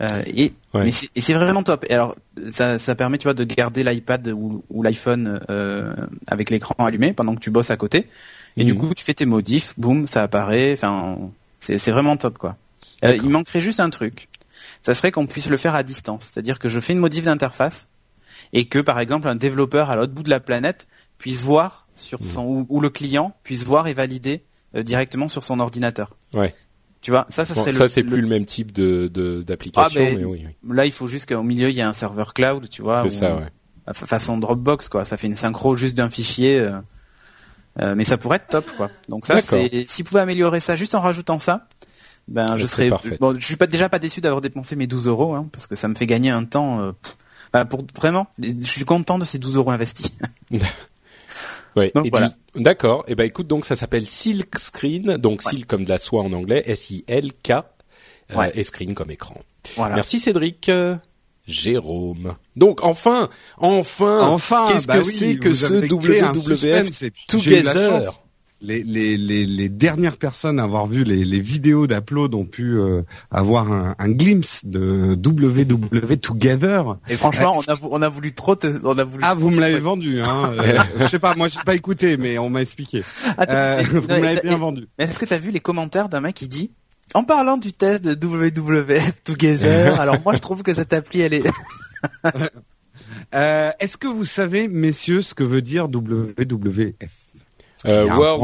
[0.00, 0.84] Euh, et Ouais.
[0.84, 1.84] mais c'est et c'est vraiment top.
[1.90, 2.14] Et alors
[2.50, 5.92] ça, ça permet tu vois de garder l'iPad ou, ou l'iPhone euh,
[6.26, 8.08] avec l'écran allumé pendant que tu bosses à côté.
[8.56, 8.78] Et du Mhm.
[8.78, 10.72] coup tu fais tes modifs, boum, ça apparaît.
[10.72, 11.18] Enfin
[11.58, 12.56] c'est c'est vraiment top quoi.
[13.04, 14.28] Euh, il manquerait juste un truc.
[14.82, 16.30] Ça serait qu'on puisse le faire à distance.
[16.32, 17.88] C'est-à-dire que je fais une modif d'interface
[18.52, 22.20] et que par exemple un développeur à l'autre bout de la planète puisse voir sur
[22.20, 22.26] Mhm.
[22.26, 24.42] son ou, ou le client puisse voir et valider
[24.74, 26.16] euh, directement sur son ordinateur.
[26.34, 26.54] Ouais.
[27.00, 29.08] Tu vois, ça, ça Bon, serait ça le, c'est le- plus le même type de,
[29.46, 30.74] d'application, Ah, ben, mais oui, oui.
[30.74, 33.10] Là, il faut juste qu'au milieu il y ait un serveur cloud, tu vois, c'est
[33.10, 33.48] ça, ouais.
[33.92, 35.04] fa- façon Dropbox quoi.
[35.04, 36.72] Ça fait une synchro juste d'un fichier, euh,
[37.80, 38.90] euh, mais ça pourrait être top quoi.
[39.08, 41.66] Donc ça, c'est s'ils pouvaient améliorer ça juste en rajoutant ça,
[42.32, 42.90] ben je serais.
[43.20, 45.76] Bon, je suis pas déjà pas déçu d'avoir dépensé mes 12 euros, hein, parce que
[45.76, 46.80] ça me fait gagner un temps.
[46.80, 46.92] euh.
[47.54, 50.10] Enfin, pour vraiment, je suis content de ces 12 euros investis.
[51.74, 51.90] Ouais.
[51.94, 52.30] Donc, voilà.
[52.54, 53.02] D'accord.
[53.08, 55.52] Et ben écoute, donc ça s'appelle Silk Screen, donc Ouais.
[55.52, 57.62] silk comme de la soie en anglais, S-I-L-K, euh,
[58.36, 58.52] Ouais.
[58.54, 59.40] et screen comme écran.
[59.76, 59.94] voilà.
[59.94, 60.70] Merci Cédric.
[61.46, 62.36] Jérôme.
[62.56, 68.12] Donc enfin, enfin, Enfin, qu'est-ce bah que oui, c'est que ce WWF Together?
[68.62, 72.78] Les, les, les, les dernières personnes à avoir vu les, les vidéos d'Upload ont pu
[72.78, 76.96] euh, avoir un, un glimpse de WW Together.
[77.08, 79.24] Et franchement, on a, on a voulu trop te, on a voulu.
[79.26, 82.38] Ah, vous me l'avez vendu, hein euh, Je sais pas, moi j'ai pas écouté, mais
[82.38, 83.02] on m'a expliqué.
[83.36, 84.88] Attends, Euh, vous me l'avez bien vendu.
[84.98, 86.70] Mais est-ce que t'as vu les commentaires d'un mec qui dit
[87.14, 91.34] en parlant du test de WWF Together, alors moi je trouve que cette appli elle
[91.34, 91.42] est
[93.34, 96.94] Euh, Est-ce que vous savez, messieurs, ce que veut dire WWF
[97.84, 98.40] Euh, World.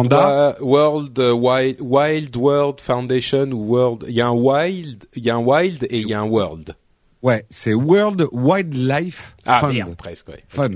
[0.59, 4.05] Wi- World euh, Wild, Wild World Foundation ou World.
[4.09, 6.29] Il y a un Wild, il y a un Wild et il y a un
[6.29, 6.75] World.
[7.23, 9.73] Ouais, c'est World Wildlife Ah Fund.
[9.75, 10.29] merde, presque.
[10.29, 10.45] Ouais.
[10.49, 10.69] Fun.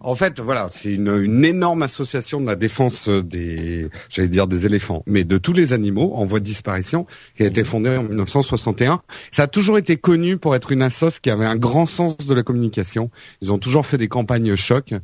[0.00, 4.66] En fait, voilà, c'est une, une énorme association de la défense des, j'allais dire des
[4.66, 8.02] éléphants, mais de tous les animaux en voie de disparition, qui a été fondée en
[8.02, 9.02] 1961.
[9.30, 12.34] Ça a toujours été connu pour être une assoce qui avait un grand sens de
[12.34, 13.10] la communication.
[13.40, 14.98] Ils ont toujours fait des campagnes choc, euh,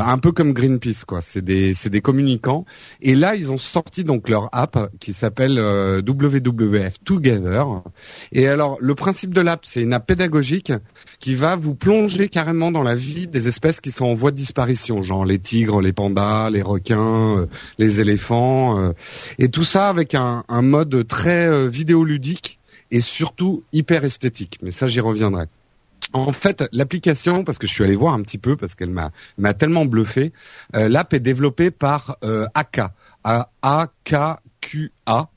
[0.00, 1.20] un peu comme Greenpeace, quoi.
[1.20, 2.64] C'est des, c'est des communicants.
[3.02, 7.66] Et là, ils ont sorti donc leur app qui s'appelle euh, WWF Together.
[8.30, 10.27] Et alors, le principe de l'app, c'est une app pédagogique
[11.18, 14.36] qui va vous plonger carrément dans la vie des espèces qui sont en voie de
[14.36, 17.46] disparition, genre les tigres, les pandas, les requins, euh,
[17.78, 18.92] les éléphants, euh,
[19.38, 22.58] et tout ça avec un, mode très euh, vidéoludique
[22.90, 24.58] et surtout hyper esthétique.
[24.62, 25.46] Mais ça, j'y reviendrai.
[26.12, 29.10] En fait, l'application, parce que je suis allé voir un petit peu, parce qu'elle m'a
[29.36, 30.32] m'a tellement bluffé,
[30.72, 32.16] l'app est développée par
[32.54, 32.80] AK,
[33.62, 35.28] A-K-Q-A,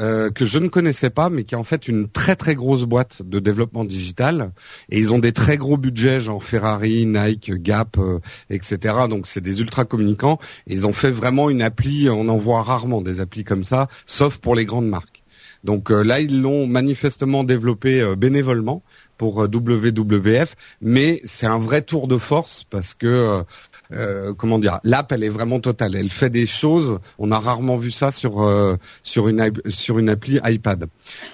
[0.00, 2.84] euh, que je ne connaissais pas, mais qui est en fait une très très grosse
[2.84, 4.52] boîte de développement digital.
[4.90, 8.94] Et ils ont des très gros budgets, genre Ferrari, Nike, Gap, euh, etc.
[9.10, 10.38] Donc c'est des ultra communicants.
[10.66, 14.38] Ils ont fait vraiment une appli, on en voit rarement des applis comme ça, sauf
[14.38, 15.24] pour les grandes marques.
[15.64, 18.84] Donc euh, là, ils l'ont manifestement développé bénévolement
[19.16, 23.42] pour WWF, mais c'est un vrai tour de force parce que
[23.92, 25.96] euh, comment dire, l'app elle est vraiment totale.
[25.96, 26.98] Elle fait des choses.
[27.18, 30.86] On a rarement vu ça sur euh, sur une sur une appli iPad.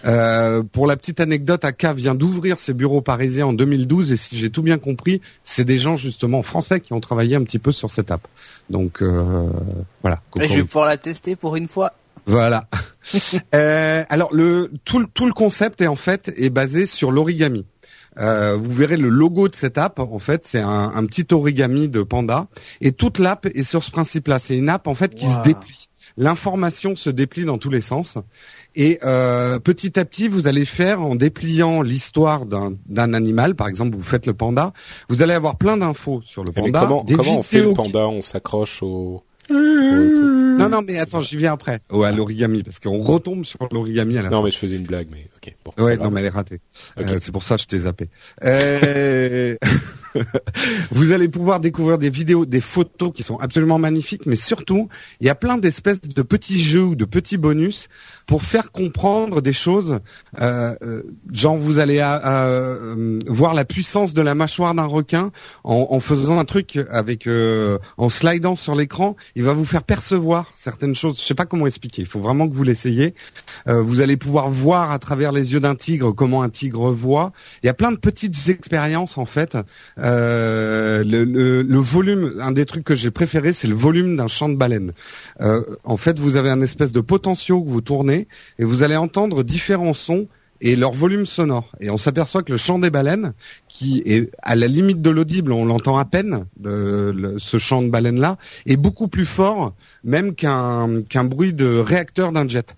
[0.04, 4.36] Euh, pour la petite anecdote, AK vient d'ouvrir ses bureaux parisiens en 2012 et si
[4.36, 7.72] j'ai tout bien compris, c'est des gens justement français qui ont travaillé un petit peu
[7.72, 8.26] sur cette app.
[8.70, 9.48] Donc euh,
[10.02, 10.20] voilà.
[10.40, 11.92] Et je vais pouvoir la tester pour une fois.
[12.26, 12.68] Voilà.
[13.54, 17.66] euh, alors le tout, le tout le concept est en fait est basé sur l'origami.
[18.18, 19.98] Euh, vous verrez le logo de cette app.
[19.98, 22.46] En fait, c'est un, un, petit origami de panda
[22.80, 24.38] et toute l'app est sur ce principe-là.
[24.38, 25.88] C'est une app en fait qui se déplie.
[26.16, 28.18] L'information se déplie dans tous les sens
[28.76, 33.96] et euh, petit à petit, vous allez faire en dépliant l'histoire d'un animal, par exemple,
[33.96, 34.72] vous faites le panda,
[35.08, 36.80] vous allez avoir plein d'infos sur le panda.
[36.80, 38.06] comment, comment on fait le panda?
[38.08, 39.22] On s'accroche au...
[39.50, 41.80] Non, non, mais attends, j'y viens après.
[41.90, 44.84] Oh, à l'origami, parce qu'on retombe sur l'origami à la Non, mais je faisais une
[44.84, 45.54] blague, mais ok.
[45.64, 46.60] Bon, ouais, non, mais elle est ratée.
[46.98, 48.08] Euh, c'est pour ça que je t'ai zappé.
[48.44, 49.56] Euh...
[50.90, 54.88] vous allez pouvoir découvrir des vidéos, des photos qui sont absolument magnifiques, mais surtout,
[55.20, 57.88] il y a plein d'espèces de petits jeux ou de petits bonus
[58.26, 60.00] pour faire comprendre des choses.
[60.40, 65.32] Euh, euh genre, vous allez euh, voir la puissance de la mâchoire d'un requin
[65.64, 69.82] en, en, faisant un truc avec, euh, en slidant sur l'écran, il va vous faire
[69.82, 71.18] percevoir certaines choses.
[71.18, 72.02] Je sais pas comment expliquer.
[72.02, 73.14] Il faut vraiment que vous l'essayiez.
[73.66, 77.32] vous allez pouvoir voir à travers les yeux d'un tigre comment un tigre voit.
[77.62, 79.56] Il y a plein de petites expériences en fait.
[80.04, 84.56] Euh, le, volume, un des trucs que j'ai préféré, c'est le volume d'un chant de
[84.56, 84.92] baleine.
[85.40, 88.96] Euh, en fait, vous avez un espèce de potentio que vous tournez et vous allez
[88.96, 90.28] entendre différents sons
[90.60, 91.70] et leur volume sonore.
[91.80, 93.32] Et on s'aperçoit que le chant des baleines,
[93.68, 97.88] qui est à la limite de l'audible, on l'entend à peine, de, ce chant de
[97.88, 102.76] baleine-là, est beaucoup plus fort même qu'un qu'un bruit de réacteur d'un jet.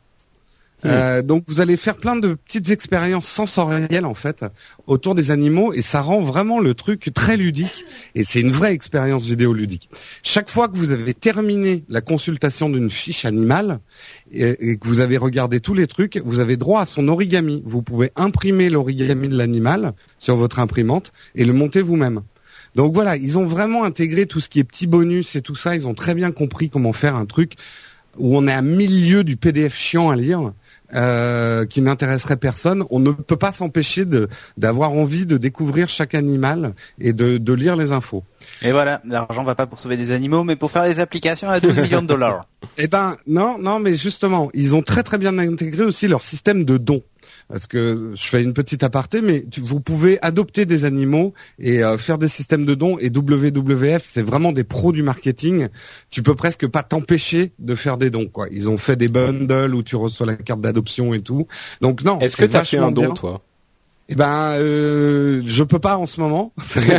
[0.85, 4.45] Euh, donc vous allez faire plein de petites expériences sensorielles en fait
[4.87, 7.85] autour des animaux et ça rend vraiment le truc très ludique
[8.15, 9.89] et c'est une vraie expérience vidéoludique.
[10.23, 13.81] Chaque fois que vous avez terminé la consultation d'une fiche animale
[14.33, 17.63] et, que vous avez regardé tous les trucs, vous avez droit à son origami.
[17.65, 22.23] Vous pouvez imprimer l'origami de l'animal sur votre imprimante et le monter vous-même.
[22.75, 25.75] Donc voilà, ils ont vraiment intégré tout ce qui est petit bonus et tout ça.
[25.75, 27.55] Ils ont très bien compris comment faire un truc
[28.19, 30.53] où on est à milieu du PDF chiant à lire
[30.95, 34.05] euh, qui n'intéresserait personne, on ne peut pas s'empêcher
[34.57, 38.23] d'avoir envie de découvrir chaque animal et de, de lire les infos.
[38.63, 41.61] Et voilà, l'argent va pas pour sauver des animaux, mais pour faire des applications à
[41.61, 42.47] 12 millions de dollars.
[42.79, 46.65] Eh ben non, non, mais justement, ils ont très très bien intégré aussi leur système
[46.65, 47.03] de dons
[47.49, 51.97] parce que je fais une petite aparté, mais vous pouvez adopter des animaux et euh,
[51.97, 52.99] faire des systèmes de dons.
[52.99, 55.69] Et WWF, c'est vraiment des pros du marketing.
[56.11, 58.27] Tu peux presque pas t'empêcher de faire des dons.
[58.27, 58.49] Quoi.
[58.51, 61.47] Ils ont fait des bundles où tu reçois la carte d'adoption et tout.
[61.81, 62.19] Donc non.
[62.19, 63.43] Est-ce que tu as fait un don, toi?
[64.09, 66.53] Eh ben, euh, je peux pas en ce moment.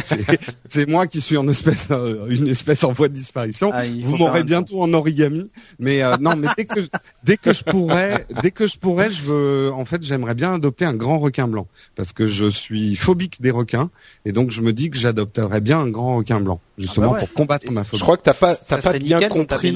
[0.69, 3.71] c'est moi qui suis en espèce, euh, une espèce en voie de disparition.
[3.73, 5.47] Ah, Vous m'aurez bientôt en origami,
[5.79, 6.81] mais euh, non, mais dès que
[7.23, 10.83] dès que je pourrais, dès que je pourrais, je veux, en fait, j'aimerais bien adopter
[10.83, 13.89] un grand requin blanc parce que je suis phobique des requins
[14.25, 17.19] et donc je me dis que j'adopterais bien un grand requin blanc justement ah bah
[17.19, 17.99] pour combattre ma phobie.
[17.99, 19.73] Je crois que t'as pas t'as pas bien compris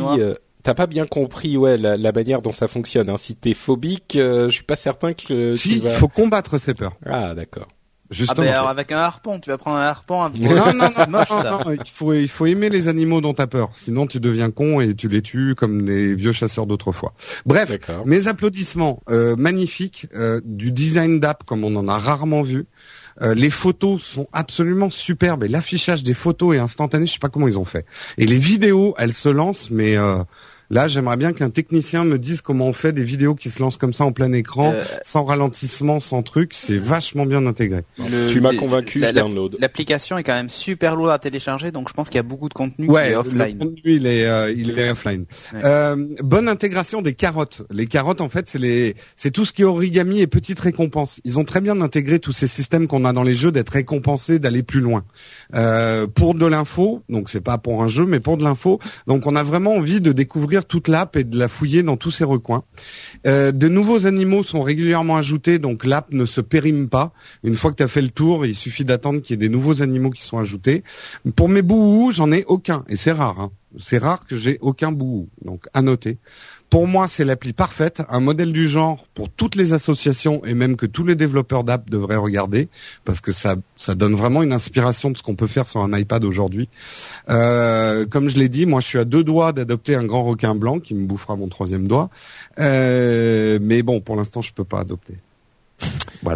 [0.63, 3.09] t'as pas bien compris ouais la, la, manière dont ça fonctionne.
[3.09, 3.17] Hein.
[3.17, 6.93] Si t'es phobique, euh, je suis pas certain que si, il faut combattre ses peurs.
[7.05, 7.67] Ah d'accord.
[8.11, 8.45] Justement.
[8.49, 10.29] Ah alors avec un harpon, tu vas prendre un harpon.
[10.29, 11.61] non, non, non, moche, ça.
[11.65, 14.81] non, il faut il faut aimer les animaux dont t'as peur, sinon tu deviens con
[14.81, 17.13] et tu les tues comme les vieux chasseurs d'autrefois.
[17.45, 17.71] Bref,
[18.05, 22.67] mes applaudissements euh, magnifiques euh, du design d'app comme on en a rarement vu.
[23.21, 27.05] Euh, les photos sont absolument superbes et l'affichage des photos est instantané.
[27.05, 27.85] Je sais pas comment ils ont fait.
[28.17, 30.23] Et les vidéos, elles se lancent, mais euh,
[30.71, 33.75] Là, j'aimerais bien qu'un technicien me dise comment on fait des vidéos qui se lancent
[33.75, 36.53] comme ça en plein écran, euh, sans ralentissement, sans truc.
[36.53, 37.83] C'est vachement bien intégré.
[38.29, 39.57] tu m'as convaincu, je download.
[39.59, 42.47] L'application est quand même super lourde à télécharger, donc je pense qu'il y a beaucoup
[42.47, 43.59] de contenu qui est offline.
[43.59, 45.25] Le contenu, il est, euh, il est offline.
[45.55, 47.63] Euh, bonne intégration des carottes.
[47.69, 51.19] Les carottes, en fait, c'est les, c'est tout ce qui est origami et petites récompenses.
[51.25, 54.39] Ils ont très bien intégré tous ces systèmes qu'on a dans les jeux d'être récompensés,
[54.39, 55.03] d'aller plus loin.
[55.53, 58.79] Euh, pour de l'info, donc c'est pas pour un jeu, mais pour de l'info.
[59.07, 62.11] Donc on a vraiment envie de découvrir toute l'app et de la fouiller dans tous
[62.11, 62.63] ses recoins.
[63.27, 67.13] Euh, de nouveaux animaux sont régulièrement ajoutés, donc l'app ne se périme pas.
[67.43, 69.49] Une fois que tu as fait le tour, il suffit d'attendre qu'il y ait des
[69.49, 70.83] nouveaux animaux qui sont ajoutés.
[71.35, 73.39] Pour mes bouhous, j'en ai aucun, et c'est rare.
[73.39, 73.51] Hein.
[73.79, 76.17] C'est rare que j'ai aucun bouhou, donc à noter.
[76.71, 80.77] Pour moi, c'est l'appli parfaite, un modèle du genre pour toutes les associations et même
[80.77, 82.69] que tous les développeurs d'app devraient regarder
[83.03, 85.91] parce que ça, ça donne vraiment une inspiration de ce qu'on peut faire sur un
[85.91, 86.69] iPad aujourd'hui.
[87.29, 90.55] Euh, comme je l'ai dit, moi, je suis à deux doigts d'adopter un grand requin
[90.55, 92.09] blanc qui me bouffera mon troisième doigt.
[92.57, 95.17] Euh, mais bon, pour l'instant, je peux pas adopter.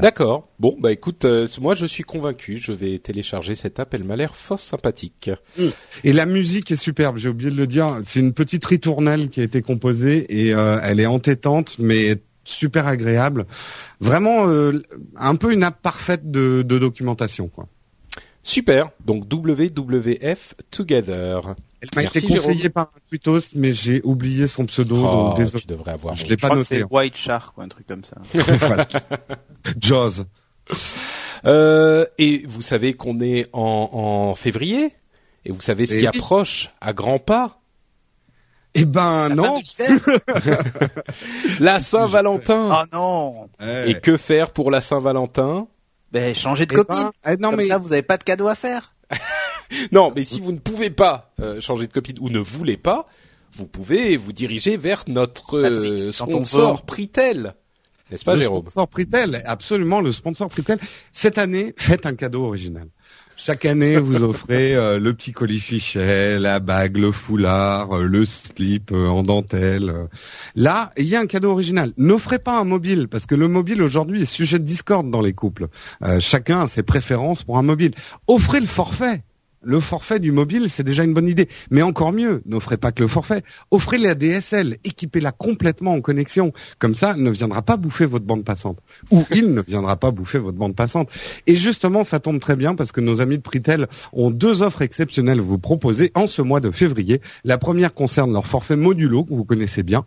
[0.01, 0.49] D'accord.
[0.59, 2.57] Bon, bah écoute, euh, moi je suis convaincu.
[2.57, 3.93] Je vais télécharger cette app.
[3.93, 5.29] Elle m'a l'air fort sympathique.
[6.03, 7.17] Et la musique est superbe.
[7.17, 8.01] J'ai oublié de le dire.
[8.05, 12.87] C'est une petite ritournelle qui a été composée et euh, elle est entêtante, mais super
[12.87, 13.45] agréable.
[13.99, 14.81] Vraiment, euh,
[15.17, 17.67] un peu une app parfaite de, de documentation, quoi.
[18.47, 18.89] Super.
[19.03, 21.55] Donc WWF Together.
[21.81, 24.95] Elle m'a été conseillée par un tweetos, mais j'ai oublié son pseudo.
[24.97, 25.61] Oh, donc désolé.
[25.61, 26.13] tu devrais avoir.
[26.15, 26.77] Je l'ai pas crois que noté.
[26.77, 28.17] c'est White Shark ou un truc comme ça.
[28.33, 28.87] voilà.
[29.79, 30.25] Jaws.
[31.45, 34.93] Euh, et vous savez qu'on est en, en février?
[35.43, 36.07] Et vous savez ce Et qui oui.
[36.15, 37.61] approche à grands pas?
[38.75, 39.61] Eh ben La non.
[41.59, 42.69] La Saint-Valentin.
[42.71, 43.91] Oh non Eh.
[43.91, 45.67] Et que faire pour la Saint-Valentin?
[46.15, 47.09] Ben changer de Eh copine.
[47.25, 48.93] ben, eh non Comme mais ça, vous avez pas de cadeau à faire.
[49.91, 53.07] Non, mais si vous ne pouvez pas euh, changer de copine ou ne voulez pas,
[53.53, 56.83] vous pouvez vous diriger vers notre euh, sponsor.
[56.83, 57.55] Pritel.
[58.11, 58.61] N'est-ce pas, le Jérôme?
[58.61, 60.79] sponsor Pritel, absolument le sponsor Pritel.
[61.11, 62.87] Cette année, faites un cadeau original.
[63.37, 68.91] Chaque année, vous offrez euh, le petit colifichet, la bague, le foulard, euh, le slip
[68.93, 70.07] euh, en dentelle.
[70.55, 71.91] Là, il y a un cadeau original.
[71.97, 75.33] N'offrez pas un mobile, parce que le mobile aujourd'hui est sujet de discorde dans les
[75.33, 75.67] couples.
[76.19, 77.93] Chacun a ses préférences pour un mobile.
[78.27, 79.23] Offrez le forfait.
[79.65, 81.49] Le forfait du mobile, c'est déjà une bonne idée.
[81.71, 83.43] Mais encore mieux, n'offrez pas que le forfait.
[83.71, 86.53] Offrez la DSL, équipez-la complètement en connexion.
[86.77, 88.77] Comme ça, elle ne viendra pas bouffer votre bande passante.
[89.09, 91.09] Ou il ne viendra pas bouffer votre bande passante.
[91.47, 94.83] Et justement, ça tombe très bien parce que nos amis de Pritel ont deux offres
[94.83, 97.19] exceptionnelles à vous proposer en ce mois de février.
[97.43, 100.05] La première concerne leur forfait modulo, que vous connaissez bien.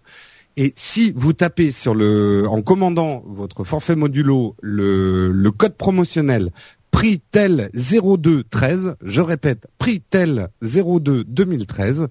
[0.57, 6.51] Et si vous tapez sur le, en commandant votre forfait modulo, le, le code promotionnel
[7.03, 12.09] Pritel 0213, je répète, Pritel 02 2013,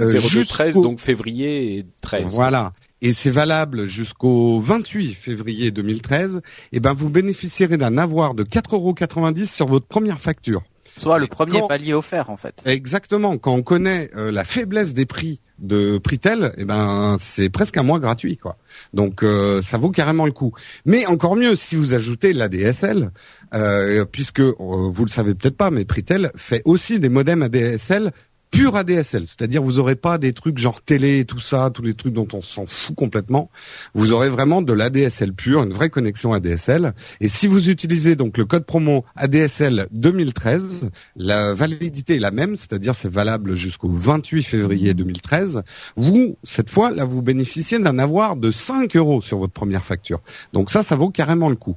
[0.00, 2.24] euh, 02 jusqu'au- 13, donc février et 13.
[2.26, 2.72] voilà.
[3.00, 6.40] Et c'est valable jusqu'au 28 février 2013.
[6.72, 10.62] Et ben, vous bénéficierez d'un avoir de 4,90€ sur votre première facture.
[10.96, 12.60] Soit le premier Quand- palier offert en fait.
[12.66, 13.38] Exactement.
[13.38, 17.82] Quand on connaît euh, la faiblesse des prix de Pritel, eh ben c'est presque un
[17.82, 18.56] mois gratuit quoi.
[18.92, 20.52] Donc euh, ça vaut carrément le coup.
[20.84, 23.10] Mais encore mieux si vous ajoutez la DSL,
[23.54, 28.12] euh, puisque euh, vous le savez peut-être pas, mais Pritel fait aussi des modems ADSL
[28.54, 31.94] pur ADSL, c'est-à-dire vous aurez pas des trucs genre télé et tout ça, tous les
[31.94, 33.50] trucs dont on s'en fout complètement.
[33.94, 36.94] Vous aurez vraiment de l'ADSL pur, une vraie connexion ADSL.
[37.20, 42.56] Et si vous utilisez donc le code promo ADSL 2013, la validité est la même,
[42.56, 45.62] c'est-à-dire c'est valable jusqu'au 28 février 2013.
[45.96, 50.20] Vous, cette fois, là, vous bénéficiez d'un avoir de 5 euros sur votre première facture.
[50.52, 51.76] Donc ça, ça vaut carrément le coup.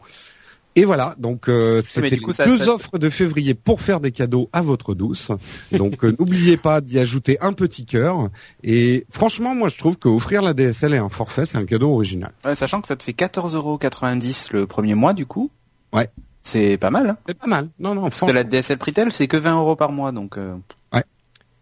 [0.79, 4.11] Et voilà, donc euh, c'était les ça- deux ça- offres de février pour faire des
[4.11, 5.31] cadeaux à votre douce.
[5.71, 8.29] Donc euh, n'oubliez pas d'y ajouter un petit cœur.
[8.63, 12.31] Et franchement, moi je trouve qu'offrir la DSL et un forfait, c'est un cadeau original.
[12.45, 15.49] Ouais, sachant que ça te fait 14,90€ le premier mois du coup.
[15.93, 16.09] Ouais.
[16.43, 17.09] C'est pas mal.
[17.09, 17.69] Hein C'est pas mal.
[17.79, 20.37] Non, non, Parce que la DSL Pritel c'est que 20 euros par mois donc.
[20.37, 20.55] euh,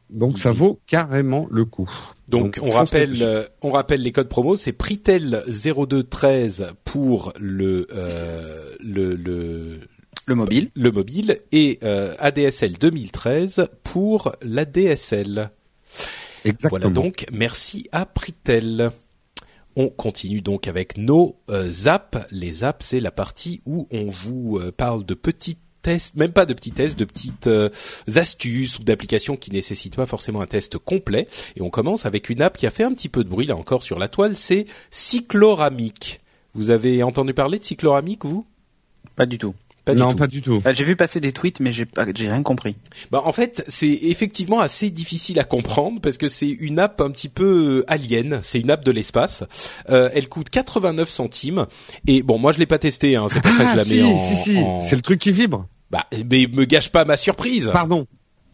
[0.09, 1.89] Donc ça vaut carrément le coup.
[2.27, 8.75] Donc, on rappelle, euh, on rappelle les codes promo, c'est Pritel 0213 pour le euh,
[8.79, 9.79] le, le
[10.27, 10.71] le mobile.
[10.73, 15.51] le mobile et euh, ADSL 2013 pour la DSL.
[16.43, 16.69] Exactement.
[16.69, 18.91] Voilà donc, merci à Pritel.
[19.75, 22.17] On continue donc avec nos euh, apps.
[22.31, 26.45] Les apps, c'est la partie où on vous euh, parle de petits tests, même pas
[26.45, 27.69] de petits tests, de petites euh,
[28.15, 31.27] astuces ou d'applications qui nécessitent pas forcément un test complet.
[31.55, 33.55] Et on commence avec une app qui a fait un petit peu de bruit là
[33.55, 36.19] encore sur la toile, c'est Cycloramique.
[36.53, 38.45] Vous avez entendu parler de Cycloramique, vous?
[39.15, 39.53] Pas du tout.
[39.83, 40.59] Pas non, pas du tout.
[40.65, 41.85] Euh, J'ai vu passer des tweets mais j'ai
[42.17, 42.75] rien compris.
[43.11, 47.11] Bah en fait, c'est effectivement assez difficile à comprendre parce que c'est une app un
[47.11, 48.39] petit peu euh, alien.
[48.41, 49.43] C'est une app de l'espace.
[49.91, 51.67] Euh, elle coûte 89 centimes.
[52.07, 53.15] Et bon, moi je l'ai pas testé.
[53.15, 54.29] Hein, c'est pour ça que je la Ah, mets si, en.
[54.43, 54.57] si, si.
[54.57, 55.67] en- C'est le truc qui vibre.
[55.91, 57.69] Bah, mais me gâche pas ma surprise.
[57.71, 58.07] Pardon.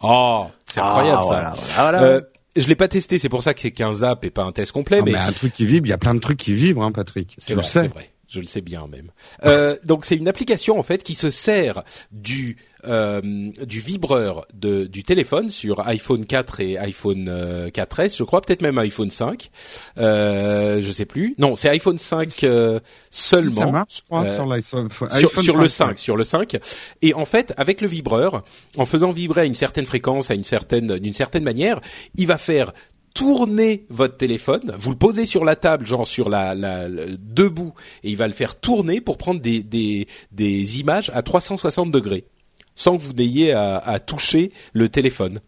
[0.03, 1.27] Oh, c'est incroyable Ah, ça.
[1.27, 2.01] voilà, voilà, voilà.
[2.03, 2.21] Euh,
[2.55, 3.19] je l'ai pas testé.
[3.19, 4.97] C'est pour ça que c'est qu'un zap et pas un test complet.
[4.99, 6.83] Non, mais mais un truc qui vibre, il y a plein de trucs qui vibrent,
[6.83, 7.35] hein, Patrick.
[7.37, 7.81] C'est Tu le vrai, sais.
[7.81, 8.09] c'est vrai.
[8.31, 9.11] Je le sais bien même.
[9.43, 12.55] Euh, donc c'est une application en fait qui se sert du
[12.87, 18.41] euh, du vibreur de, du téléphone sur iPhone 4 et iPhone euh, 4S, je crois,
[18.41, 19.51] peut-être même iPhone 5.
[19.97, 21.35] Euh, je sais plus.
[21.37, 22.79] Non, c'est iPhone 5 euh,
[23.11, 23.61] seulement.
[23.61, 24.89] Ça marche, je crois, Euh, sur l'iPhone.
[25.11, 26.57] sur, sur le 5, sur le 5.
[27.01, 28.43] Et en fait, avec le vibreur,
[28.77, 31.81] en faisant vibrer à une certaine fréquence, à une certaine, d'une certaine manière,
[32.15, 32.71] il va faire
[33.13, 34.75] tourner votre téléphone.
[34.77, 38.33] Vous le posez sur la table, genre sur la, la, debout, et il va le
[38.33, 42.25] faire tourner pour prendre des, des, des images à 360 degrés,
[42.75, 45.41] sans que vous n'ayez à toucher le téléphone.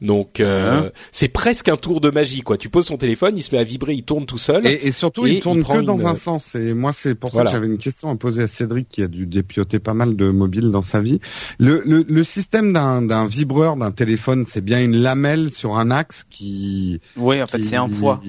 [0.00, 2.56] Donc euh, c'est presque un tour de magie quoi.
[2.56, 4.64] Tu poses ton téléphone, il se met à vibrer, il tourne tout seul.
[4.66, 6.54] Et, et surtout, Et il tourne il que dans une- un sens.
[6.54, 7.50] Et moi, c'est pour ça Voilà.
[7.50, 10.30] que j'avais une question à poser à Cédric, qui a dû dépioter pas mal de
[10.30, 11.20] mobiles dans sa vie.
[11.58, 15.90] Le, le, le système d'un d'un vibreur d'un téléphone, c'est bien une lamelle sur un
[15.90, 17.00] axe qui.
[17.16, 18.20] Oui, en fait, c'est un poids.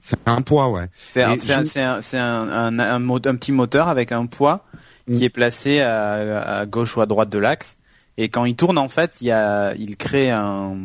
[0.00, 0.88] C'est un poids, ouais.
[1.08, 4.26] C'est un, Et c'est un, je- c'est un, un, un, un petit moteur avec un
[4.26, 4.64] poids
[5.12, 5.22] qui Mm.
[5.22, 7.76] est placé à, à gauche ou à droite de l'axe.
[8.18, 10.76] Et quand il tourne, en fait, il, y a, il crée un,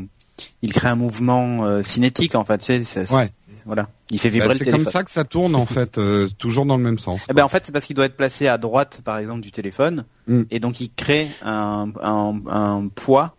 [0.61, 2.57] il crée un mouvement euh, cinétique en fait.
[2.59, 3.29] Tu sais, Ouais.
[3.65, 3.89] Voilà.
[4.11, 4.83] Il fait Bah, vibrer le c'est téléphone.
[4.85, 7.19] comme ça que ça tourne en fait, euh, toujours dans le même sens.
[7.29, 9.51] Eh ben en fait c'est parce qu'il doit être placé à droite par exemple du
[9.51, 10.41] téléphone Mm.
[10.51, 13.36] et donc il crée un, un, un poids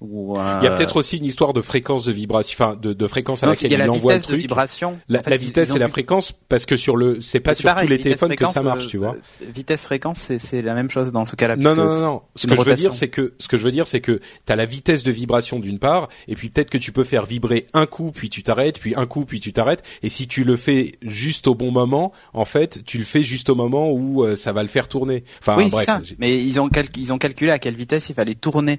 [0.00, 3.06] ou Il y a peut-être aussi une histoire de fréquence de vibration, enfin de, de
[3.08, 4.98] fréquence à Non, laquelle il y a il la envoie le vitesse de vibration.
[5.08, 7.54] La, En fait, la ils- vitesse et la fréquence, parce que sur le, c'est pas
[7.56, 9.16] sur pareil, tous les vitesse, téléphones que ça fréquence, marche, euh, tu vois.
[9.42, 11.56] euh, Vitesse fréquence c'est c'est la même chose dans ce cas-là.
[11.56, 12.22] Non, non, non, non.
[12.36, 14.54] Ce que je veux dire, c'est que ce que je veux dire, c'est que t'as
[14.56, 17.86] la vitesse de vibration d'une part, et puis peut-être que tu peux faire vibrer un
[17.86, 19.82] coup, puis tu t'arrêtes, puis un coup, puis tu t'arrêtes.
[20.04, 23.50] Et si tu le fais juste au bon moment, en fait, tu le fais juste
[23.50, 25.24] au moment où euh, ça va le faire tourner.
[25.40, 26.00] Enfin, oui, bref, ça.
[26.18, 28.78] Mais ils ont, calc- ils ont calculé à quelle vitesse il fallait tourner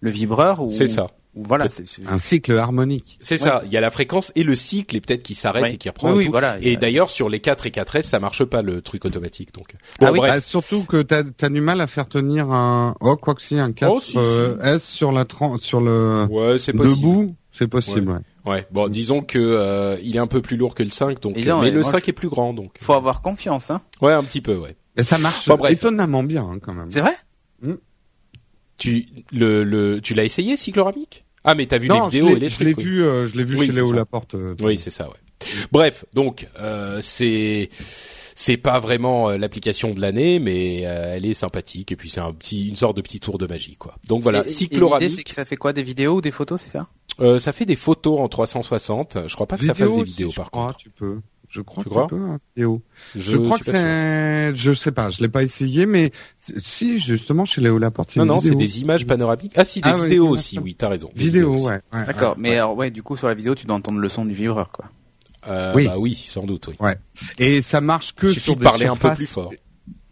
[0.00, 0.60] le vibreur.
[0.62, 0.70] Ou...
[0.70, 1.08] c'est ça.
[1.36, 1.70] ou voilà.
[1.70, 3.16] C'est- c'est- Un cycle harmonique.
[3.20, 3.62] C'est ça.
[3.66, 5.74] Il y a la fréquence et le cycle, et peut-être qui s'arrête Ouais.
[5.74, 6.30] et qui reprend Oui, et oui, tout.
[6.32, 6.56] voilà.
[6.60, 9.54] Et d'ailleurs, sur les 4 et 4S, ça marche pas le truc automatique.
[9.54, 9.68] Donc,
[10.00, 10.18] bon, Ah oui.
[10.18, 10.32] bref.
[10.34, 13.58] Bah, surtout que t'as as du mal à faire tenir un, oh quoi que si,
[13.58, 14.18] un 4 Oh, si, si.
[14.18, 15.24] euh, S sur la
[15.60, 16.96] sur le Ouais, c'est possible.
[16.96, 18.10] debout, c'est possible.
[18.10, 18.52] Ouais.
[18.52, 18.66] Ouais.
[18.72, 21.36] Bon, disons que euh, il est un peu plus lourd que le 5, donc.
[21.36, 22.72] Mais le moi, 5 je- est plus grand, donc.
[22.80, 23.82] Faut avoir confiance, hein.
[24.02, 24.74] Ouais, un petit peu, ouais.
[24.96, 25.70] Et ça marche Bon, bref.
[25.72, 26.90] étonnamment bien hein, quand même.
[26.90, 27.14] C'est vrai?
[28.80, 31.24] Tu le le tu l'as essayé cycloramique?
[31.44, 32.66] Ah, mais t'as vu non, les vidéos je et l'ai les je trucs.
[32.68, 32.82] l'ai oui.
[32.82, 33.96] vu, euh, je l'ai vu Oui, chez c'est Léo ça.
[33.96, 34.34] Laporte.
[34.34, 35.14] euh, Oui, c'est ça, ouais.
[35.72, 37.68] Bref, donc euh, c'est
[38.34, 42.20] c'est pas vraiment euh, l'application de l'année, mais euh, elle est sympathique et puis c'est
[42.20, 43.94] un petit une sorte de petit tour de magie, quoi.
[44.06, 45.24] Donc voilà, Et- et L'idée, c'est cycloramique.
[45.24, 46.88] que ça fait quoi Des vidéos ou des photos, c'est ça?
[47.20, 49.18] Euh, ça fait des photos en 360.
[49.26, 50.78] Je crois pas que ça fasse des vidéos je par crois, contre.
[50.78, 51.20] Tu peux.
[51.50, 52.80] Je crois Tu que peux, hein, vidéo.
[53.16, 56.12] Je, Je, crois que c'est, je sais pas, je l'ai pas essayé, mais
[56.62, 59.54] si justement chez Léo Laporte, Non, une non, c'est des images panoramiques.
[59.56, 60.58] Ah si, des Ah vidéos oui, aussi.
[60.60, 61.10] Oui, t'as raison.
[61.16, 61.80] Vidéo, ouais.
[61.92, 62.30] ouais, D'accord.
[62.30, 62.56] ouais, mais ouais.
[62.56, 64.84] alors, ouais, du coup, sur la vidéo, tu dois entendre le son du vibreur, quoi.
[65.48, 65.86] Euh, Oui.
[65.86, 66.68] Bah oui, sans doute.
[66.78, 66.90] Oui.
[67.38, 69.52] Et ça marche que Il suffit sur de des parler un peu surfaces- plus fort.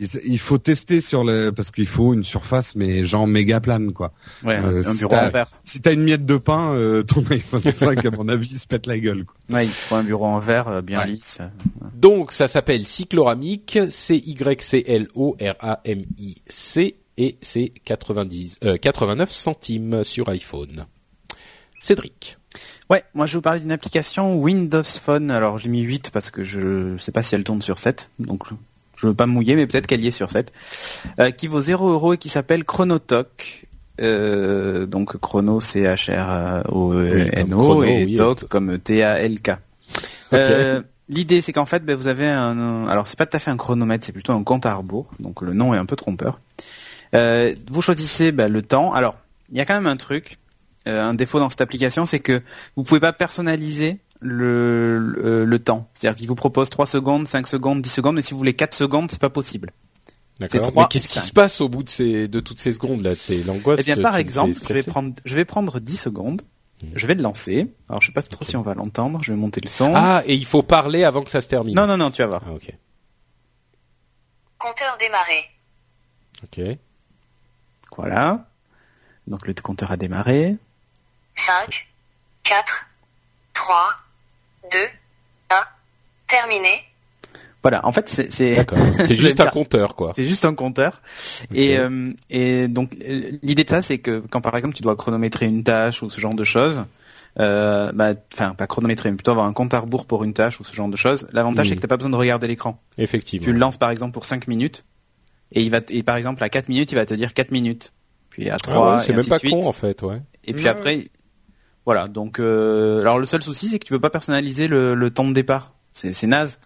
[0.01, 4.13] Il faut tester sur le parce qu'il faut une surface mais genre méga plane quoi.
[4.45, 5.49] Ouais, Euh, un si bureau en verre.
[5.65, 8.67] Si t'as une miette de pain, euh, ton iPhone 5 à mon avis il se
[8.67, 9.25] pète la gueule.
[9.25, 9.35] Quoi.
[9.57, 11.09] Ouais, il te faut un bureau en verre euh, bien Ouais.
[11.09, 11.39] lisse.
[11.97, 17.37] Donc ça s'appelle cycloramique, C Y C L O R A M I C et
[17.41, 20.87] c'est 90 euh, 89 centimes sur iPhone.
[21.81, 22.37] Cédric.
[22.91, 25.31] Ouais, moi je vais vous parler d'une application Windows Phone.
[25.31, 28.45] Alors j'ai mis 8 parce que je sais pas si elle tourne sur 7, donc
[29.01, 30.53] je, veux pas me mouiller, mais peut-être qu'elle y est sur 7.
[31.21, 33.65] Euh, qui vaut 0 euros et qui s'appelle Chronotalk.
[34.01, 39.53] Euh, donc Chrono Oui, chrono, O et oui, Talk comme T A L K.
[40.33, 43.51] Euh, L'idée, c'est qu'en fait, ben, vous avez un, alors c'est pas tout à fait
[43.51, 45.11] un chronomètre, c'est plutôt un compte à rebours.
[45.19, 46.39] Donc le nom est un peu trompeur.
[47.15, 48.93] Euh, vous choisissez ben, le temps.
[48.93, 49.17] Alors,
[49.51, 50.37] il y a quand même un truc,
[50.87, 52.43] euh, un défaut dans cette application, c'est que
[52.77, 55.89] vous pouvez pas personnaliser le, le, le temps.
[55.95, 58.75] C'est-à-dire qu'il vous propose 3 secondes, 5 secondes, 10 secondes, mais si vous voulez 4
[58.75, 59.73] secondes, c'est pas possible.
[60.41, 60.73] D'accord.
[60.77, 63.43] Mais qu'est-ce qui se passe au bout de ces de toutes ces secondes là C'est
[63.43, 63.81] l'angoisse.
[63.81, 66.43] Eh bien, par exemple, je vais prendre, je vais prendre 10 secondes.
[66.83, 66.91] Mhm.
[66.95, 67.73] Je vais le lancer.
[67.89, 69.19] Alors, je sais pas trop si on va l'entendre.
[69.25, 69.93] Je vais monter le son.
[69.97, 71.75] Ah, et il faut parler avant que ça se termine.
[71.75, 72.43] non, non, non, tu vas voir.
[72.47, 72.73] Ah, ok.
[74.59, 75.45] Compteur démarré.
[76.45, 76.79] Ok.
[77.97, 78.47] Voilà.
[79.27, 80.57] Donc le compteur a démarré.
[81.35, 81.89] 5,
[82.45, 82.87] 4,
[83.55, 83.91] 3,
[84.71, 84.79] 2,
[85.51, 85.55] 1.
[86.27, 86.85] Terminé.
[87.63, 87.85] Voilà.
[87.87, 88.65] En fait, c'est c'est
[89.17, 90.13] juste un compteur quoi.
[90.15, 91.03] c'est juste un compteur.
[91.55, 92.93] Et euh, et donc
[93.43, 96.21] l'idée de ça, c'est que quand par exemple tu dois chronométrer une tâche ou ce
[96.21, 96.85] genre de choses.
[97.41, 100.59] Euh, bah, enfin, pas chronométrer, mais plutôt avoir un compte à rebours pour une tâche
[100.61, 101.29] ou ce genre de choses.
[101.33, 102.81] L'avantage, c'est que t'as pas besoin de regarder l'écran.
[102.97, 103.45] Effectivement.
[103.45, 104.85] Tu le lances par exemple pour 5 minutes,
[105.53, 107.93] et il va, et par exemple à 4 minutes, il va te dire 4 minutes.
[108.31, 109.53] Puis à 3, Ah ouais, c'est et même ainsi pas de suite.
[109.53, 110.21] con en fait, ouais.
[110.47, 111.05] Et puis Ouais, après,
[111.89, 112.07] voilà.
[112.07, 115.27] Donc, euh, alors le seul souci, c'est que tu peux pas personnaliser le, le temps
[115.27, 115.73] de départ.
[115.95, 116.59] C'est c'est naze.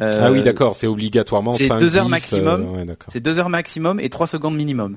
[0.00, 2.62] Euh, ah oui, d'accord, c'est obligatoirement c'est 5, deux heures 10, maximum.
[2.62, 2.96] euh, ouais.
[3.08, 4.96] C'est 2 heures maximum et 3 secondes minimum.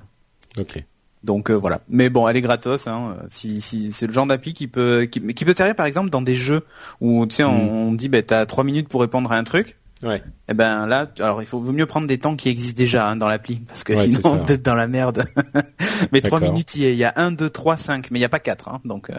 [0.60, 0.86] Ok.
[1.24, 1.82] Donc euh, voilà.
[1.90, 2.86] Mais bon, elle est gratos.
[2.86, 3.18] Hein.
[3.30, 6.22] Si, si c'est le genre d'appli qui peut qui, qui peut servir par exemple dans
[6.22, 6.62] des jeux
[7.02, 7.70] où tu sais on, Mm.
[7.88, 9.78] on dit ben t'as 3 minutes pour répondre à un truc.
[10.02, 10.22] Ouais.
[10.50, 13.16] Et ben là, alors il faut vaut mieux prendre des temps qui existent déjà hein,
[13.16, 14.30] dans l'appli parce que Ouais, sinon c'est ça.
[14.32, 15.26] on peut être dans la merde.
[16.12, 16.54] mais 3 D'accord.
[16.54, 18.30] minutes, il y a- il y a 1 2 3 5, mais il y a
[18.30, 19.14] pas 4 hein, donc euh,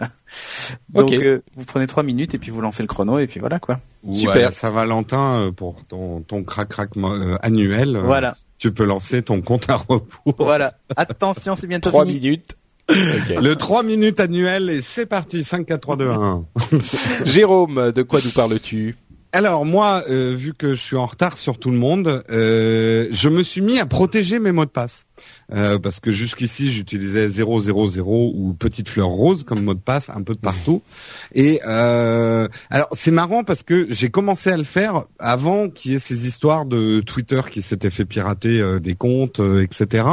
[0.89, 3.57] donc euh, vous prenez 3 minutes et puis vous lancez le chrono et puis voilà
[3.59, 3.79] quoi.
[4.03, 4.51] Ou Super.
[4.53, 6.91] Saint-Valentin euh, pour ton ton crac crac
[7.41, 7.97] annuel.
[8.03, 8.37] Voilà.
[8.59, 10.35] Tu peux lancer ton compte à rebours.
[10.37, 10.75] Voilà.
[10.95, 12.19] Attention, c'est bientôt 3 fini.
[12.19, 12.55] minutes.
[12.87, 16.45] Le 3 minutes annuel et c'est parti 5 4 3 2 1.
[17.25, 18.95] Jérôme, de quoi nous parles-tu?
[19.35, 23.27] Alors moi, euh, vu que je suis en retard sur tout le monde, euh, je
[23.27, 25.05] me suis mis à protéger mes mots de passe.
[25.53, 30.21] Euh, parce que jusqu'ici j'utilisais 000 ou petite fleur rose comme mot de passe un
[30.23, 30.81] peu de partout.
[31.33, 35.95] Et euh, alors c'est marrant parce que j'ai commencé à le faire avant qu'il y
[35.95, 40.07] ait ces histoires de Twitter qui s'était fait pirater euh, des comptes, euh, etc.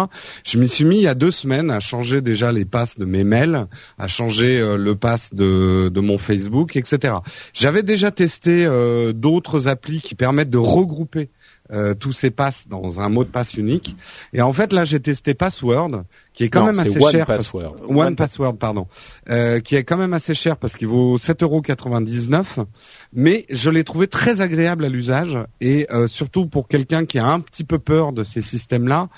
[0.44, 3.04] Je m'y suis mis il y a deux semaines à changer déjà les passes de
[3.04, 3.66] mes mails,
[3.98, 7.14] à changer le pass de, de mon Facebook, etc.
[7.54, 8.68] J'avais déjà testé
[9.14, 11.30] d'autres applis qui permettent de regrouper
[11.72, 13.96] euh, tous ces passes dans un mot de passe unique.
[14.32, 16.04] Et en fait, là, j'ai testé Password,
[16.34, 17.26] qui est quand même assez one cher.
[17.26, 17.76] Password.
[17.88, 18.86] One, Password, pardon,
[19.30, 22.64] euh, qui est quand même assez cher parce qu'il vaut 7,99€.
[23.12, 27.26] Mais je l'ai trouvé très agréable à l'usage et euh, surtout pour quelqu'un qui a
[27.26, 29.08] un petit peu peur de ces systèmes-là,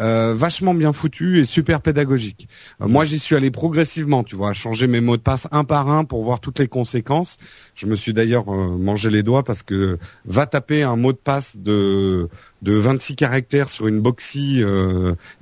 [0.00, 2.48] euh, vachement bien foutu et super pédagogique.
[2.80, 5.88] Euh, moi, j'y suis allé progressivement, tu vois, changer mes mots de passe un par
[5.88, 7.38] un pour voir toutes les conséquences.
[7.76, 11.18] Je me suis d'ailleurs euh, mangé les doigts parce que va taper un mot de
[11.18, 12.28] passe de
[12.62, 14.62] de 26 caractères sur une boxy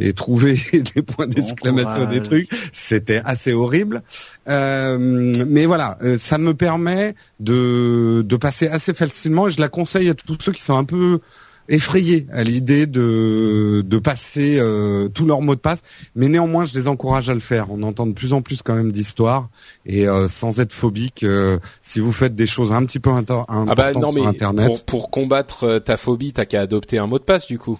[0.00, 0.60] et trouver
[0.94, 4.02] des points d'exclamation des trucs, c'était assez horrible.
[4.48, 10.14] mais voilà, ça me permet de de passer assez facilement et je la conseille à
[10.14, 11.20] tous ceux qui sont un peu
[11.68, 15.82] effrayés à l'idée de, de passer euh, tous leurs mots de passe,
[16.14, 17.66] mais néanmoins je les encourage à le faire.
[17.70, 19.48] On entend de plus en plus quand même d'histoires
[19.86, 23.68] et euh, sans être phobique, euh, si vous faites des choses un petit peu importantes
[23.68, 27.18] ah bah non, sur Internet, pour, pour combattre ta phobie, t'as qu'à adopter un mot
[27.18, 27.78] de passe du coup.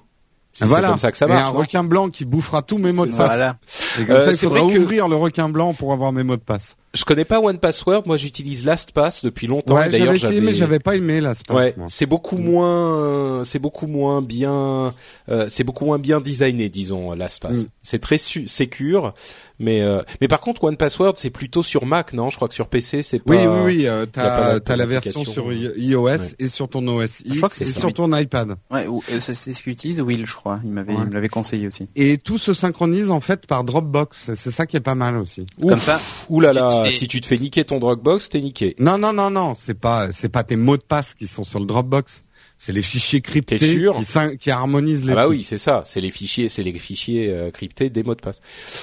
[0.52, 0.88] C'est voilà.
[0.88, 1.40] comme ça que ça marche.
[1.40, 3.26] Et un requin blanc qui bouffera tous mes mots de passe.
[3.26, 3.56] Voilà.
[3.98, 6.76] Et comme ça, il faudra ouvrir le requin blanc pour avoir mes mots de passe.
[6.94, 9.76] Je connais pas One Password, moi j'utilise LastPass depuis longtemps.
[9.76, 11.56] Ouais, j'avais essayé, mais j'avais pas aimé LastPass.
[11.56, 14.94] Ouais, c'est beaucoup moins, c'est beaucoup moins bien,
[15.30, 17.64] euh, c'est beaucoup moins bien designé, disons LastPass.
[17.64, 17.66] Mm.
[17.82, 19.14] C'est très sécure,
[19.58, 22.30] mais euh, mais par contre One Password c'est plutôt sur Mac, non?
[22.30, 23.32] Je crois que sur PC c'est pas.
[23.32, 27.60] Oui oui oui, euh, t'as as la version sur iOS et sur ton OS X
[27.60, 28.56] et sur ton iPad.
[28.70, 28.86] Ouais,
[29.18, 30.60] c'est ce qu'utilise Will, je crois.
[30.64, 31.88] Il m'avait, il me l'avait conseillé aussi.
[31.96, 34.30] Et tout se synchronise en fait par Dropbox.
[34.34, 35.46] C'est ça qui est pas mal aussi.
[35.60, 36.00] Comme ça.
[36.28, 38.76] Ouh là là si tu te fais niquer ton Dropbox, t'es niqué.
[38.78, 41.58] Non, non, non, non, c'est pas, c'est pas tes mots de passe qui sont sur
[41.58, 42.24] le Dropbox
[42.64, 45.10] c'est les fichiers cryptés qui, qui, harmonisent les.
[45.10, 45.82] Ah bah oui, c'est ça.
[45.84, 48.40] C'est les fichiers, c'est les fichiers euh, cryptés des mots de passe.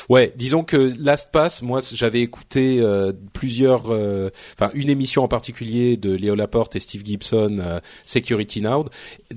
[0.09, 5.95] Ouais, disons que LastPass, moi, j'avais écouté euh, plusieurs, euh, enfin une émission en particulier
[5.95, 8.87] de Léo Laporte et Steve Gibson, Security Now,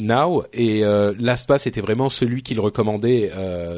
[0.00, 3.30] Now, et LastPass était vraiment celui qu'il recommandait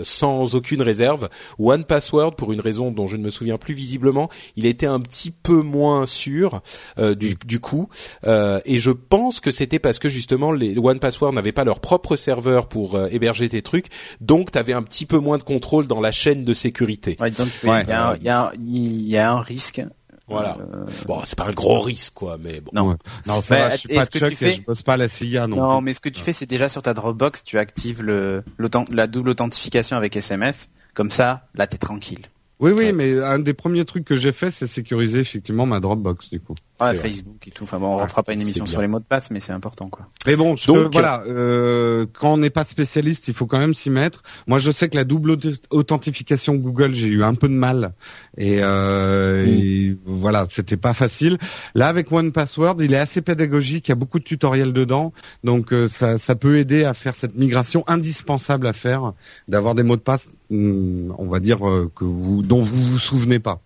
[0.03, 1.29] sans aucune réserve.
[1.59, 5.01] One Password, pour une raison dont je ne me souviens plus visiblement, il était un
[5.01, 6.63] petit peu moins sûr
[6.97, 7.91] du, du coup,
[8.27, 12.17] et je pense que c'était parce que justement les One Password n'avaient pas leur propre
[12.17, 13.87] serveur pour euh, héberger tes trucs,
[14.21, 17.17] donc tu avais un petit peu moins de contrôle dans la chaîne de sécurité.
[17.21, 19.83] il, y a, un risque.
[20.27, 20.57] Voilà.
[20.59, 22.71] Euh, bon, c'est pas un gros risque, quoi, mais bon.
[22.73, 22.97] Non,
[23.27, 24.53] non, ça je suis pas Chuck, fais...
[24.55, 25.57] je bosse pas la CIA non.
[25.57, 28.43] Non, mais ce que tu fais, c'est déjà sur ta Dropbox, tu actives le
[28.91, 30.71] la double authentification avec SMS.
[30.95, 32.27] Comme ça, là, t'es tranquille.
[32.61, 36.31] Oui, oui, mais un des premiers trucs que j'ai fait, c'est sécuriser effectivement ma Dropbox,
[36.31, 36.55] du coup.
[36.81, 37.63] Ah, Facebook et tout.
[37.65, 39.89] Enfin bon, on fera pas une émission sur les mots de passe, mais c'est important,
[39.89, 40.09] quoi.
[40.27, 43.91] Mais bon, Donc, voilà, euh, quand on n'est pas spécialiste, il faut quand même s'y
[43.91, 44.25] mettre.
[44.49, 45.39] Moi, je sais que la double
[45.71, 47.93] authentification Google, j'ai eu un peu de mal,
[48.37, 49.49] et, euh, mm.
[49.49, 51.39] et voilà, c'était pas facile.
[51.75, 55.13] Là, avec One Password, il est assez pédagogique, il y a beaucoup de tutoriels dedans,
[55.45, 59.13] donc euh, ça, ça peut aider à faire cette migration indispensable à faire,
[59.47, 62.99] d'avoir des mots de passe, hmm, on va dire euh, que vous, dont vous vous
[62.99, 63.61] souvenez pas.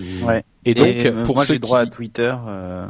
[0.00, 0.44] Ouais.
[0.64, 2.34] Et donc, euh, pour moi, j'ai droit à Twitter.
[2.46, 2.86] Euh...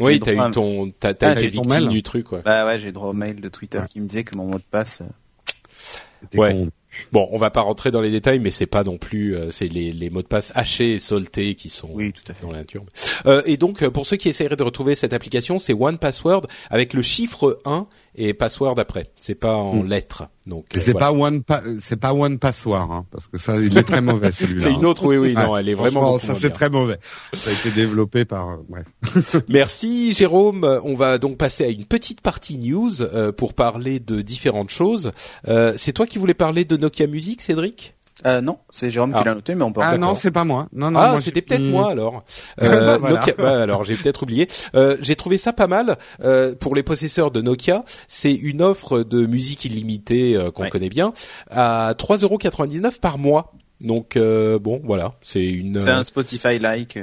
[0.00, 2.40] Oui, t'as eu ton, t'as, t'as ah, été victime du truc, quoi.
[2.44, 4.64] Bah ouais, j'ai droit au mail de Twitter qui me disait que mon mot de
[4.68, 5.02] passe.
[5.02, 6.66] Euh, ouais.
[7.10, 9.68] Bon, on va pas rentrer dans les détails, mais c'est pas non plus, euh, c'est
[9.68, 12.42] les, les, mots de passe hachés et soltés qui sont oui, tout à fait.
[12.42, 12.84] dans la nature.
[13.26, 16.92] Euh, et donc, pour ceux qui essaieraient de retrouver cette application, c'est One Password avec
[16.94, 19.10] le chiffre 1 et password après.
[19.20, 19.86] C'est pas en hmm.
[19.86, 20.28] lettres.
[20.46, 21.42] Donc euh, c'est pas one
[21.80, 24.62] c'est pas one password hein, parce que ça il est très mauvais celui-là.
[24.64, 26.98] c'est une autre oui oui non, elle est vraiment ça c'est très mauvais.
[27.32, 29.36] Ça a été développé par euh, bref.
[29.48, 34.20] Merci Jérôme, on va donc passer à une petite partie news euh, pour parler de
[34.20, 35.12] différentes choses.
[35.48, 37.94] Euh, c'est toi qui voulais parler de Nokia Music Cédric?
[38.26, 39.24] Euh, non, c'est Jérôme qui ah.
[39.24, 39.80] l'a noté, mais on peut.
[39.82, 40.68] Ah non, c'est pas moi.
[40.72, 41.00] Non, non.
[41.00, 42.24] Ah, c'était peut-être moi alors.
[42.60, 43.34] Euh, Nokia...
[43.62, 44.48] alors j'ai peut-être oublié.
[44.74, 47.84] Euh, j'ai trouvé ça pas mal euh, pour les possesseurs de Nokia.
[48.08, 51.12] C'est une offre de musique illimitée euh, qu'on connaît bien
[51.50, 53.52] à 3,99€ par mois.
[53.80, 55.78] Donc euh, bon, voilà, c'est une.
[55.78, 56.98] C'est un Spotify like.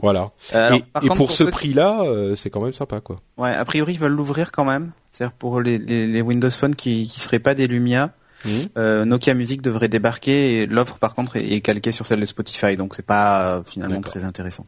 [0.00, 0.28] Voilà.
[0.52, 2.04] et, et pour, ce prix-là,
[2.34, 3.20] c'est quand même sympa, quoi.
[3.36, 4.92] Ouais, a priori ils veulent l'ouvrir quand même.
[5.10, 8.12] C'est-à-dire pour les, les, les, Windows Phone qui qui seraient pas des Lumia.
[8.44, 8.50] Mmh.
[8.76, 12.76] Euh, Nokia Music devrait débarquer et l'offre par contre est, calquée sur celle de Spotify,
[12.76, 14.66] donc c'est pas euh, finalement très intéressant.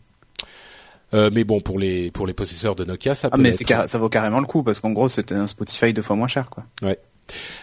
[1.13, 3.43] Euh, mais bon, pour les pour les possesseurs de Nokia, ça ah, peut.
[3.43, 6.29] mais ça vaut carrément le coup parce qu'en gros, c'était un Spotify deux fois moins
[6.29, 6.65] cher, quoi.
[6.83, 6.99] Ouais.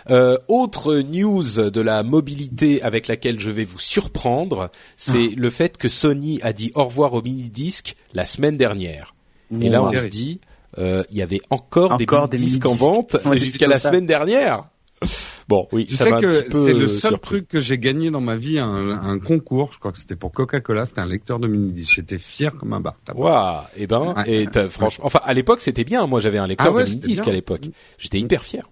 [0.09, 5.77] Euh, autre news de la mobilité avec laquelle je vais vous surprendre, c'est le fait
[5.77, 9.13] que Sony a dit au revoir au mini disque la semaine dernière.
[9.61, 10.39] Et là, on se dit,
[10.77, 13.89] euh, il y avait encore, Encore des mini disques en vente Ouais, jusqu'à la ça.
[13.89, 14.67] semaine dernière.
[15.47, 17.19] Bon, oui, Je ça sais que c'est le seul surpris.
[17.37, 19.69] truc que j'ai gagné dans ma vie, un, un concours.
[19.71, 20.85] Je crois que c'était pour Coca-Cola.
[20.85, 21.93] C'était un lecteur de mini disques.
[21.95, 22.95] J'étais fier comme un bar.
[23.15, 26.05] Waouh, eh ben, et t'as- franchement, enfin à l'époque c'était bien.
[26.05, 27.61] Moi j'avais un lecteur Ah ouais, de mini disque à l'époque.
[27.97, 28.69] J'étais hyper fier.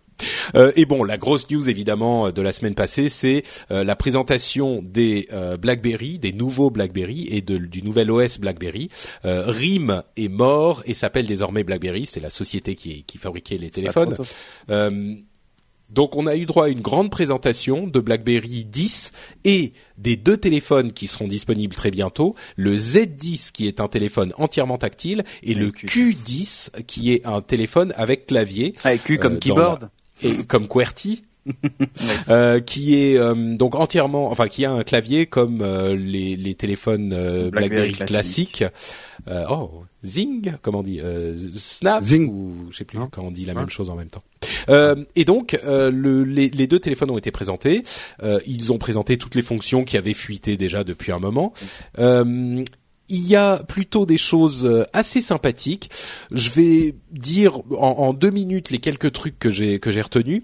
[0.55, 4.81] Euh, et bon, la grosse news évidemment de la semaine passée, c'est euh, la présentation
[4.83, 8.89] des euh, BlackBerry, des nouveaux BlackBerry et de, du nouvel OS BlackBerry.
[9.23, 12.05] Euh, RIM est mort et s'appelle désormais BlackBerry.
[12.05, 14.15] C'est la société qui, qui fabriquait les Pas téléphones.
[15.91, 19.11] Donc on a eu droit à une grande présentation de BlackBerry 10
[19.43, 24.33] et des deux téléphones qui seront disponibles très bientôt, le Z10 qui est un téléphone
[24.37, 29.39] entièrement tactile et le Q10 qui est un téléphone avec clavier Avec Q comme Euh,
[29.39, 29.89] keyboard.
[30.23, 31.21] et comme QWERTY.
[32.29, 36.55] euh, qui est euh, donc entièrement, enfin qui a un clavier comme euh, les, les
[36.55, 38.63] téléphones euh, BlackBerry, classiques.
[39.27, 42.27] Euh, oh, Zing, comment on dit, euh, Snap Zing.
[42.29, 43.07] ou je sais plus Non.
[43.11, 43.59] quand on dit la Ouais.
[43.61, 44.23] même chose en même temps.
[44.69, 47.83] Euh, et donc euh, le, les, les deux téléphones ont été présentés.
[48.23, 51.53] Euh, ils ont présenté toutes les fonctions qui avaient fuité déjà depuis un moment.
[51.99, 52.63] Euh,
[53.07, 55.89] il y a plutôt des choses euh, assez sympathiques.
[56.31, 60.41] Je vais dire en, en deux minutes les quelques trucs que j'ai que j'ai retenus.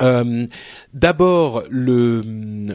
[0.00, 0.46] Euh,
[0.94, 2.22] D'abord, le,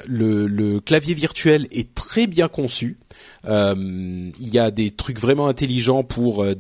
[0.07, 2.97] le, le clavier virtuel est très bien conçu.
[3.45, 3.76] Euh,
[4.39, 6.53] il y a des trucs vraiment intelligents pour euh,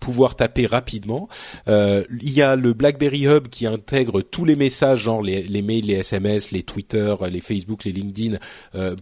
[0.00, 1.28] pouvoir taper rapidement.
[1.66, 5.86] Il y a le BlackBerry Hub qui intègre tous les messages, genre les, les mails,
[5.86, 8.38] les SMS, les Twitter, les Facebook, les LinkedIn,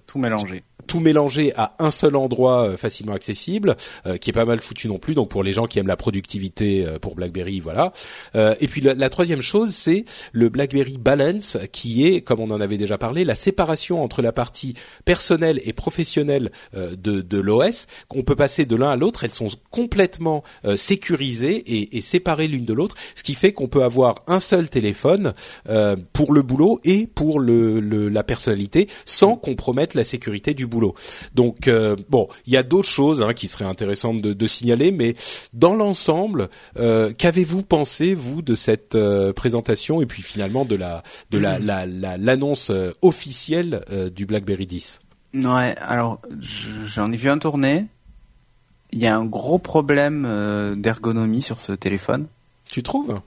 [0.06, 0.62] Tout mélangé.
[0.88, 3.76] Tout mélangé à un seul endroit euh, facilement accessible,
[4.06, 5.14] euh, qui est pas mal foutu non plus.
[5.14, 7.92] Donc pour les gens qui aiment la productivité euh, pour BlackBerry, voilà.
[8.34, 12.78] Et puis la, troisième chose, c'est le BlackBerry Balance, qui est, comme on en avait
[12.78, 14.74] déjà parlé, la séparation entre la partie
[15.04, 17.86] personnelle et professionnelle de, de l'OS.
[18.08, 19.24] Qu'on peut passer de l'un à l'autre.
[19.24, 20.42] Elles sont complètement
[20.76, 24.68] sécurisées et, et séparées l'une de l'autre, ce qui fait qu'on peut avoir un seul
[24.70, 25.34] téléphone
[26.12, 30.77] pour le boulot et pour le, le- la personnalité, sans compromettre la sécurité du boulot.
[31.34, 34.92] Donc euh, bon, il y a d'autres choses hein, qui seraient intéressantes de, de signaler,
[34.92, 35.14] mais
[35.52, 36.48] dans l'ensemble,
[36.78, 41.58] euh, qu'avez-vous pensé vous de cette euh, présentation et puis finalement de la de la
[41.58, 42.70] la- la- l'annonce
[43.02, 45.00] officielle du BlackBerry 10
[45.34, 47.84] Ouais, alors je- j'en ai vu un tourner.
[48.92, 52.26] Il y a un gros problème d'ergonomie sur ce téléphone.
[52.64, 53.20] Tu trouves?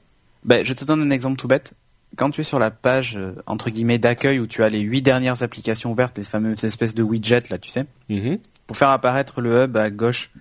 [0.44, 1.74] Ben, je te donne un exemple tout bête.
[2.18, 5.02] Quand tu es sur la page euh, entre guillemets d'accueil où tu as les huit
[5.02, 8.38] dernières applications ouvertes, les fameuses espèces de widgets là, tu sais, Mhm.
[8.68, 10.32] pour faire apparaître le hub à gauche,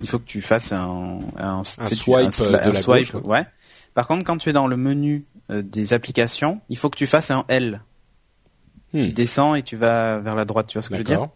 [0.00, 2.80] il faut que tu fasses un un, tu- swipe, un sla- euh, de un la
[2.80, 3.44] swipe, gauche, ouais.
[3.94, 7.06] Par contre, quand tu es dans le menu euh, des applications, il faut que tu
[7.06, 7.80] fasses un L.
[8.92, 9.02] Hmm.
[9.02, 10.66] Tu descends et tu vas vers la droite.
[10.66, 11.28] Tu vois ce que je veux dire?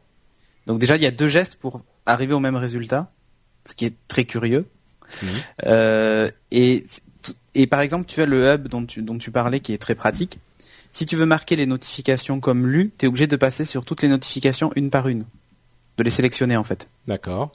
[0.66, 3.12] Donc déjà, il y a deux gestes pour arriver au même résultat,
[3.64, 4.66] ce qui est très curieux.
[5.22, 5.28] Mhm.
[5.66, 6.82] Euh, et,
[7.54, 9.94] et par exemple, tu as le hub dont tu, dont tu parlais qui est très
[9.94, 10.38] pratique.
[10.92, 14.02] Si tu veux marquer les notifications comme lues, tu es obligé de passer sur toutes
[14.02, 15.24] les notifications une par une.
[15.96, 16.88] De les sélectionner en fait.
[17.08, 17.52] D'accord.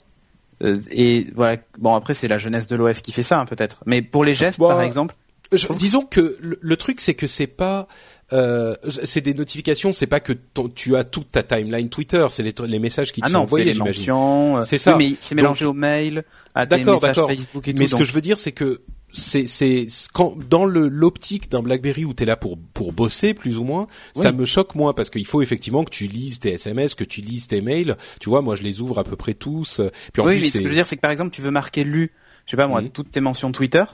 [0.62, 3.82] Euh, et voilà, bon après c'est la jeunesse de l'OS qui fait ça hein, peut-être.
[3.86, 5.14] Mais pour les gestes Bah, par exemple,
[5.54, 7.88] Je- disons que le, le truc c'est que c'est pas
[8.32, 12.42] euh, c'est des notifications, c'est pas que ton- tu as toute ta timeline Twitter, c'est
[12.42, 14.12] les, les messages qui te ah sont non, envoyés, les j'imagine.
[14.12, 14.96] euh, C'est ça.
[14.96, 17.16] oui, mais c'est mélangé au mail, à des D'accord, messages.
[17.26, 17.78] Facebook et tout.
[17.80, 18.82] Mais ce donc- que je veux dire, c'est que
[19.12, 23.58] c'est c'est quand dans le l'optique d'un BlackBerry où t'es là pour pour bosser plus
[23.58, 23.86] ou moins,
[24.16, 24.22] Oui.
[24.22, 27.20] ça me choque moins parce qu'il faut effectivement que tu lises tes SMS, que tu
[27.20, 27.96] lises tes mails.
[28.20, 29.80] Tu vois, moi je les ouvre à peu près tous.
[30.12, 31.42] Puis en oui, plus mais ce que je veux dire, c'est que par exemple, tu
[31.42, 32.12] veux marquer lu,
[32.46, 32.90] je sais pas moi, Mhm.
[32.90, 33.84] toutes tes mentions Twitter,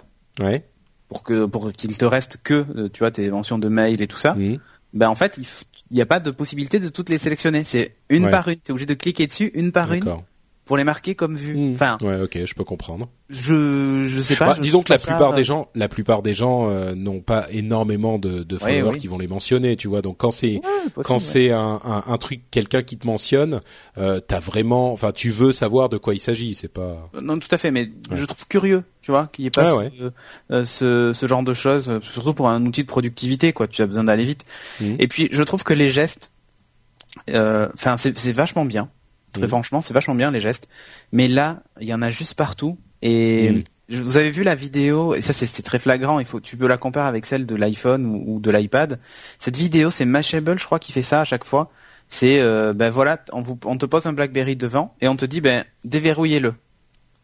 [0.40, 0.64] ouais.
[1.08, 4.06] pour que pour qu'il te reste que, euh, tu vois, tes mentions de mail et
[4.06, 4.34] tout ça.
[4.34, 4.58] Mhm.
[4.92, 7.64] Ben en fait, il n'y a pas de possibilité de toutes les sélectionner.
[7.64, 8.30] C'est une Ouais.
[8.30, 8.56] par une.
[8.56, 10.04] T'es obligé de cliquer dessus une par une.
[10.66, 11.56] Pour les marquer comme vues.
[11.56, 11.72] Mhm.
[11.72, 13.08] Enfin, ouais, ok, je peux comprendre.
[13.30, 14.48] je je sais pas.
[14.48, 17.20] Bah, je disons que la ça- plupart des gens, la plupart des gens euh, n'ont
[17.20, 18.98] pas énormément de, de followers oui.
[18.98, 20.02] qui vont les mentionner, tu vois.
[20.02, 20.60] Donc quand c'est Ouais,
[20.92, 21.20] possible, quand ouais.
[21.20, 23.60] c'est un, un, un truc, quelqu'un qui te mentionne,
[23.96, 26.54] euh, t'as vraiment, enfin, tu veux savoir de quoi il s'agit.
[26.54, 27.08] C'est pas.
[27.22, 28.16] Non, tout à fait, mais Ouais.
[28.16, 30.10] je trouve curieux, tu vois, qu'il n'y ait pas ce,
[30.52, 33.68] euh, ce, ce genre de choses, euh, surtout pour un outil de productivité, quoi.
[33.68, 34.42] Tu as besoin d'aller vite.
[34.80, 34.96] Mhm.
[34.98, 36.32] Et puis, je trouve que les gestes,
[37.30, 38.88] euh, enfin, c'est c'est vachement bien.
[39.32, 39.48] Très Mhm.
[39.48, 40.68] franchement, c'est vachement bien les gestes.
[41.12, 42.78] Mais là, il y en a juste partout.
[43.02, 46.18] Et je- vous avez vu la vidéo, et ça c'est très flagrant.
[46.20, 48.98] Il faut, tu peux la comparer avec celle de l'iPhone ou, ou de l'iPad.
[49.38, 51.70] Cette vidéo, c'est Mashable, je crois, qui fait ça à chaque fois.
[52.08, 55.24] C'est, euh, ben voilà, on, vous, on te pose un BlackBerry devant et on te
[55.26, 56.54] dit, ben déverrouillez-le.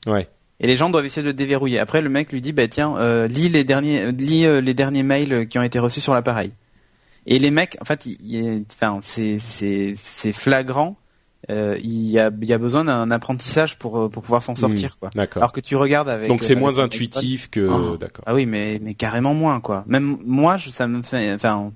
[0.06, 0.28] Ouais.
[0.60, 1.78] et les gens doivent essayer de le déverrouiller.
[1.80, 5.02] Après, le mec lui dit, bah tiens, euh, lis les derniers, lis euh, les derniers
[5.02, 6.52] mails qui ont été reçus sur l'appareil.
[7.26, 8.06] Et les mecs, en fait,
[8.72, 10.96] enfin, c'est c'est c'est flagrant.
[11.50, 14.54] Euh, il y a il y a besoin d'un apprentissage pour euh, pour pouvoir s'en
[14.54, 15.10] sortir, quoi.
[15.14, 15.42] D'accord.
[15.42, 16.28] Alors que tu regardes avec.
[16.28, 17.96] Donc c'est avec moins intuitif que Oh.
[17.96, 18.24] d'accord.
[18.28, 19.82] Ah oui, mais mais carrément moins, quoi.
[19.88, 21.72] Même moi, je, ça me fait, enfin,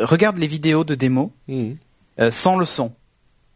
[0.00, 2.92] regarde les vidéos de démo euh, sans le son,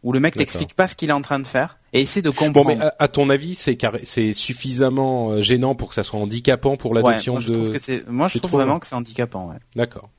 [0.03, 2.29] où le mec t'explique pas ce qu'il est en train de faire et essaie de
[2.29, 2.67] Bon, comprendre.
[2.75, 6.75] mais à, à ton avis, c'est c'est suffisamment euh, gênant pour que ça soit handicapant
[6.75, 7.53] pour Ouais, l'adoption moi, je de.
[7.53, 9.47] trouve que c'est, moi je trouve vraiment que c'est handicapant.
[9.49, 9.55] Ouais.
[9.77, 10.09] D'accord.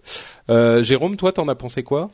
[0.48, 2.10] Euh, Jérôme, toi, t'en as pensé quoi?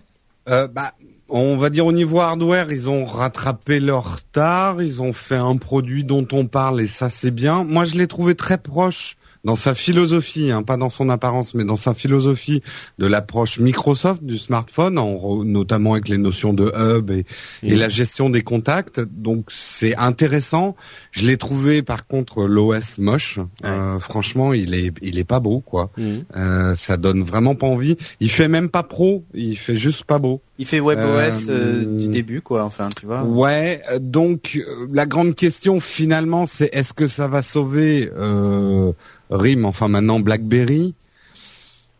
[0.48, 0.92] Euh, bah,
[1.28, 5.56] on va dire au niveau hardware, ils ont rattrapé leur retard, ils ont fait un
[5.56, 7.64] produit dont on parle et ça c'est bien.
[7.64, 9.16] Moi, je l'ai trouvé très proche
[9.46, 12.62] dans sa philosophie, hein, pas dans son apparence, mais dans sa philosophie
[12.98, 17.24] de l'approche Microsoft du smartphone, en notamment avec les notions de hub et,
[17.62, 17.78] et Mhm.
[17.78, 19.00] la gestion des contacts.
[19.00, 20.74] Donc c'est intéressant.
[21.12, 23.38] Je l'ai trouvé par contre l'OS moche.
[23.64, 25.90] Euh, franchement, il est il est pas beau quoi.
[26.36, 27.96] Euh, ça donne vraiment pas envie.
[28.20, 30.42] Il fait même pas pro, il fait juste pas beau.
[30.58, 32.64] Il fait WebOS Euh, du début, quoi.
[32.64, 33.22] Enfin, tu vois.
[33.22, 34.58] Ouais, donc
[34.90, 38.92] la grande question finalement, c'est est-ce que ça va sauver euh,
[39.30, 40.94] RIM, enfin maintenant BlackBerry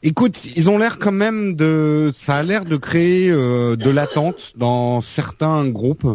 [0.02, 4.52] Écoute, ils ont l'air quand même de, ça a l'air de créer euh, de l'attente
[4.56, 6.06] dans certains groupes.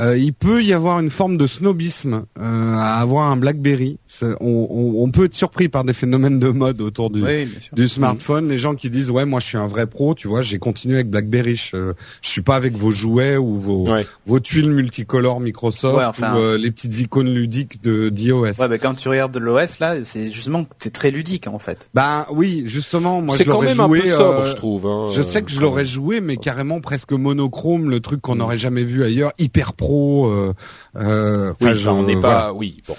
[0.00, 3.98] Euh, il peut y avoir une forme de snobisme euh, à avoir un BlackBerry.
[4.06, 7.48] C'est- On, on- on peut être surpris par des phénomènes de mode autour du, Oui,
[7.72, 10.40] du smartphone, les gens qui disent ouais moi je suis un vrai pro, tu vois,
[10.42, 14.06] j'ai continué avec BlackBerry, je, je suis pas avec vos jouets ou vos Ouais.
[14.26, 18.44] vos tuiles multicolores Microsoft Ouais, enfin- ou euh, les petites icônes ludiques de d'iOS.
[18.60, 21.90] Ouais, bah, quand tu regardes l'OS là, c'est justement que c'est très ludique en fait.
[21.94, 23.98] Ben oui, justement, moi C'est je quand l'aurais même joué.
[23.98, 24.86] un peu sobre, euh, je trouve.
[24.86, 28.38] hein, je sais que je l'aurais joué, mais carrément presque monochrome, le truc qu'on Mm.
[28.38, 29.87] n'aurait jamais vu ailleurs, hyper pro.
[29.94, 30.52] Euh,
[30.96, 32.40] euh, Oui, enfin, je- enfin, on n'est voilà.
[32.40, 32.52] pas.
[32.52, 32.94] Oui, bon.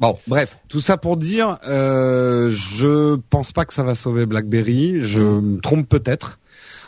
[0.00, 4.98] Bon, bref, tout ça pour dire, euh, je pense pas que ça va sauver BlackBerry.
[5.02, 6.38] Je me trompe peut-être.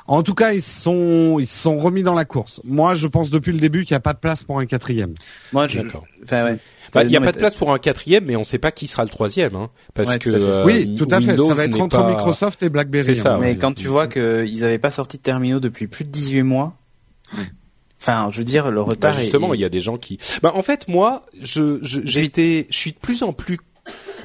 [0.09, 2.61] En tout cas, ils sont ils se sont remis dans la course.
[2.65, 5.15] Moi, je pense depuis le début qu'il n'y a pas de place pour un quatrième.
[5.53, 5.81] Moi, je.
[5.81, 6.05] D'accord.
[6.23, 6.59] Enfin, ouais.
[6.93, 8.71] Bah, Il n'y a pas de place pour un quatrième, mais on ne sait pas
[8.71, 11.29] qui sera le troisième, hein, parce Ouais, que euh, oui, tout à fait.
[11.31, 13.05] Windows Ça va être n'est entre pas- Microsoft et BlackBerry.
[13.05, 13.39] C'est ça, hein.
[13.41, 13.57] Mais ouais.
[13.59, 16.75] quand tu vois qu'ils n'avaient pas sorti de terminaux depuis plus de 18 mois,
[18.07, 19.59] enfin, je veux dire, le Bah, retard justement, est...
[19.59, 20.19] il y a des gens qui.
[20.43, 23.59] Bah, en fait, moi, je, je, j'ai été, je suis de plus en plus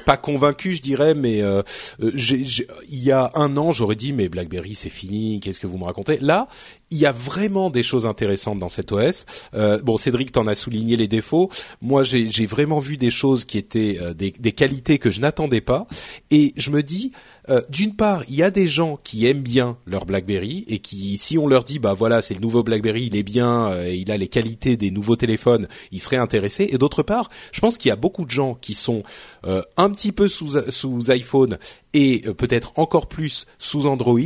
[0.04, 1.62] pas convaincu, je dirais, mais euh,
[2.02, 5.38] euh, j'ai- j'ai- il y a un an, j'aurais dit, mais BlackBerry, c'est fini.
[5.38, 6.18] Qu'est-ce que vous me racontez?
[6.20, 6.48] Là,
[6.92, 9.24] il y a vraiment des choses intéressantes dans cet OS.
[9.54, 11.50] Euh, bon, Cédric, t'en as souligné les défauts.
[11.80, 15.62] Moi, j'ai vraiment vu des choses qui étaient euh, des, des qualités que je n'attendais
[15.62, 15.86] pas.
[16.30, 17.12] Et je me dis,
[17.48, 21.18] euh, d'une part, il y a des gens qui aiment bien leur BlackBerry et qui,
[21.18, 23.96] si on leur dit, bah voilà, c'est le nouveau BlackBerry, il est bien, euh, et
[23.96, 26.68] il a les qualités des nouveaux téléphones, ils seraient intéressés.
[26.70, 29.02] Et d'autre part, je pense qu'il y a beaucoup de gens qui sont
[29.44, 31.58] euh, un petit peu sous, sous iPhone
[31.94, 34.18] et euh, peut-être encore plus sous Android,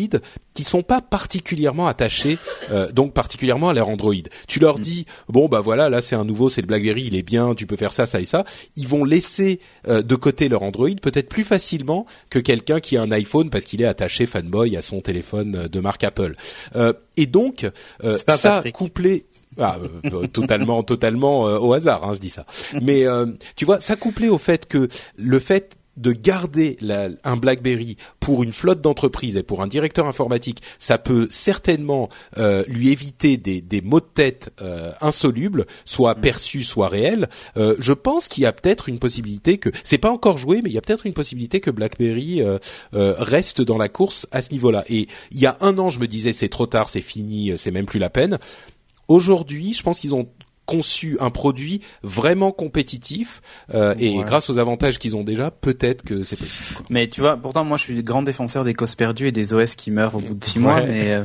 [0.54, 2.38] qui sont pas particulièrement attachés,
[2.70, 4.14] euh, donc particulièrement à leur Android.
[4.48, 7.22] Tu leur dis, bon bah voilà, là c'est un nouveau, c'est le BlackBerry, il est
[7.22, 8.44] bien, tu peux faire ça, ça et ça.
[8.76, 13.02] Ils vont laisser euh, de côté leur Android peut-être plus facilement que quelqu'un qui a
[13.02, 16.34] un iPhone parce qu'il est attaché fanboy à son téléphone euh, de marque Apple.
[16.74, 17.70] Euh, et donc
[18.04, 18.74] euh, ça Patrick.
[18.74, 19.26] couplé
[19.58, 22.44] ah, euh, totalement, totalement euh, au hasard, hein, je dis ça.
[22.82, 27.36] Mais euh, tu vois, ça couplé au fait que le fait de garder la- un
[27.36, 32.90] BlackBerry pour une flotte d'entreprise et pour un directeur informatique, ça peut certainement euh, lui
[32.90, 37.28] éviter des, des maux de tête euh, insolubles, soit perçus, soit réels.
[37.56, 40.70] Euh, je pense qu'il y a peut-être une possibilité que c'est pas encore joué, mais
[40.70, 42.58] il y a peut-être une possibilité que BlackBerry euh,
[42.94, 44.84] euh, reste dans la course à ce niveau-là.
[44.88, 47.70] Et il y a un an, je me disais c'est trop tard, c'est fini, c'est
[47.70, 48.38] même plus la peine.
[49.08, 50.28] Aujourd'hui, je pense qu'ils ont
[50.66, 53.40] conçu un produit vraiment compétitif
[53.72, 54.24] euh, et Ouais.
[54.24, 56.64] grâce aux avantages qu'ils ont déjà, peut-être que c'est possible.
[56.76, 56.86] quoi.
[56.90, 59.74] Mais tu vois, pourtant moi je suis grand défenseur des causes perdues et des OS
[59.76, 60.86] qui meurent au bout de 6 mois, Ouais.
[60.86, 61.22] mais euh,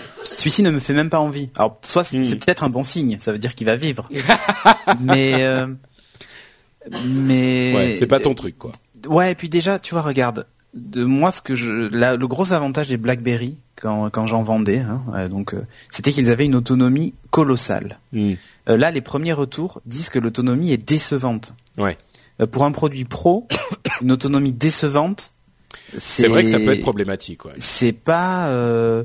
[0.24, 1.50] celui-ci ne me fait même pas envie.
[1.56, 2.24] Alors soit c'est Hmm.
[2.24, 4.08] c'est peut-être un bon signe, ça veut dire qu'il va vivre.
[5.00, 5.66] mais euh,
[7.06, 8.72] mais Ouais, c'est pas ton truc, quoi.
[9.08, 12.52] Ouais, et puis déjà, tu vois, regarde, de moi ce que je la- le gros
[12.52, 16.54] avantage des BlackBerry quand quand j'en vendais, hein, euh, donc euh, c'était qu'ils avaient une
[16.54, 17.98] autonomie colossale.
[18.14, 21.54] Euh, là, les premiers retours disent que l'autonomie est décevante.
[21.76, 21.96] Ouais.
[22.40, 23.48] Euh, pour un produit pro,
[24.02, 25.32] une autonomie décevante,
[25.96, 27.44] C'est vrai que ça peut être problématique.
[27.44, 27.52] Ouais.
[27.58, 29.04] c'est pas euh,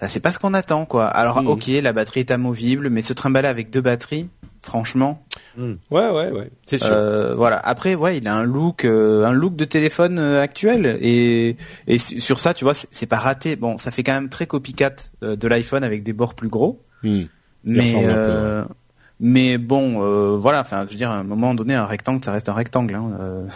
[0.00, 1.06] ça, c'est pas ce qu'on attend quoi.
[1.06, 1.48] Alors Mhm.
[1.48, 4.28] ok, la batterie est amovible, mais se trimballer avec deux batteries,
[4.62, 5.22] franchement,
[5.58, 6.50] Ouais, ouais, ouais.
[6.66, 6.88] C'est sûr.
[6.92, 7.58] euh, voilà.
[7.58, 11.98] Après, ouais, il a un look, euh, un look de téléphone euh, actuel et et
[11.98, 13.56] su- sur ça, tu vois, c'est pas raté.
[13.56, 14.92] Bon, ça fait quand même très copycat
[15.22, 17.24] euh, de l'iPhone avec des bords plus gros, Hmm.
[17.64, 18.64] Mais peu, euh,
[19.22, 22.32] Mais bon, euh, voilà, enfin, je veux dire, à un moment donné, un rectangle, ça
[22.32, 22.94] reste un rectangle.
[22.94, 23.46] Hein, euh.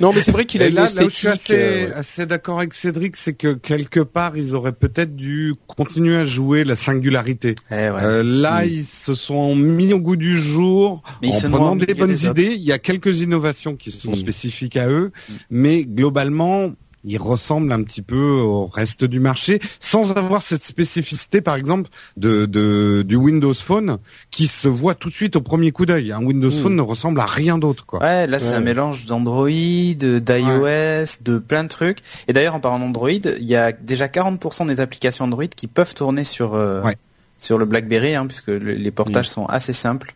[0.00, 2.26] Non, mais c'est vrai qu'il a une là, là où je suis assez, euh, assez
[2.26, 6.74] d'accord avec Cédric, c'est que quelque part, ils auraient peut-être dû continuer à jouer la
[6.74, 7.54] singularité.
[7.70, 7.80] Eh ouais.
[8.02, 8.68] Euh, là, Mm.
[8.68, 12.26] ils se sont mis au goût du jour Mais ils en prenant des bonnes des
[12.26, 12.54] idées.
[12.56, 14.16] Il y a quelques innovations qui sont Mm.
[14.16, 15.12] spécifiques à eux,
[15.50, 16.72] mais globalement,
[17.04, 21.88] ils ressemblent un petit peu au reste du marché, sans avoir cette spécificité, par exemple,
[22.16, 23.98] de, de du Windows Phone,
[24.30, 26.10] qui se voit tout de suite au premier coup d'œil.
[26.12, 26.62] Un Windows Mm.
[26.62, 28.00] Phone ne ressemble à rien d'autre, quoi.
[28.00, 28.54] Ouais, là c'est Ouais.
[28.56, 31.98] un mélange d'Android, d'iOS, de plein de trucs.
[32.28, 35.94] Et d'ailleurs, en parlant d'Android, il y a déjà 40% des applications Android qui peuvent
[35.94, 36.96] tourner sur euh, Ouais.
[37.38, 40.14] sur le BlackBerry, hein, puisque le- les portages sont assez simples.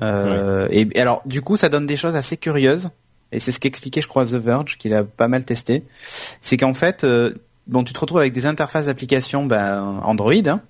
[0.00, 2.90] Euh, et, et alors, du coup, ça donne des choses assez curieuses.
[3.32, 5.84] Et c'est ce qu'expliquait, je crois, The Verge, qu'il a pas mal testé.
[6.40, 7.32] C'est qu'en fait, euh,
[7.66, 10.60] bon, tu te retrouves avec des interfaces d'application ben, Android hein,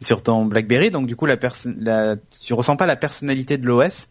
[0.00, 1.36] sur ton BlackBerry, donc du coup, la,
[1.78, 4.08] la tu ressens pas la personnalité de l'OS.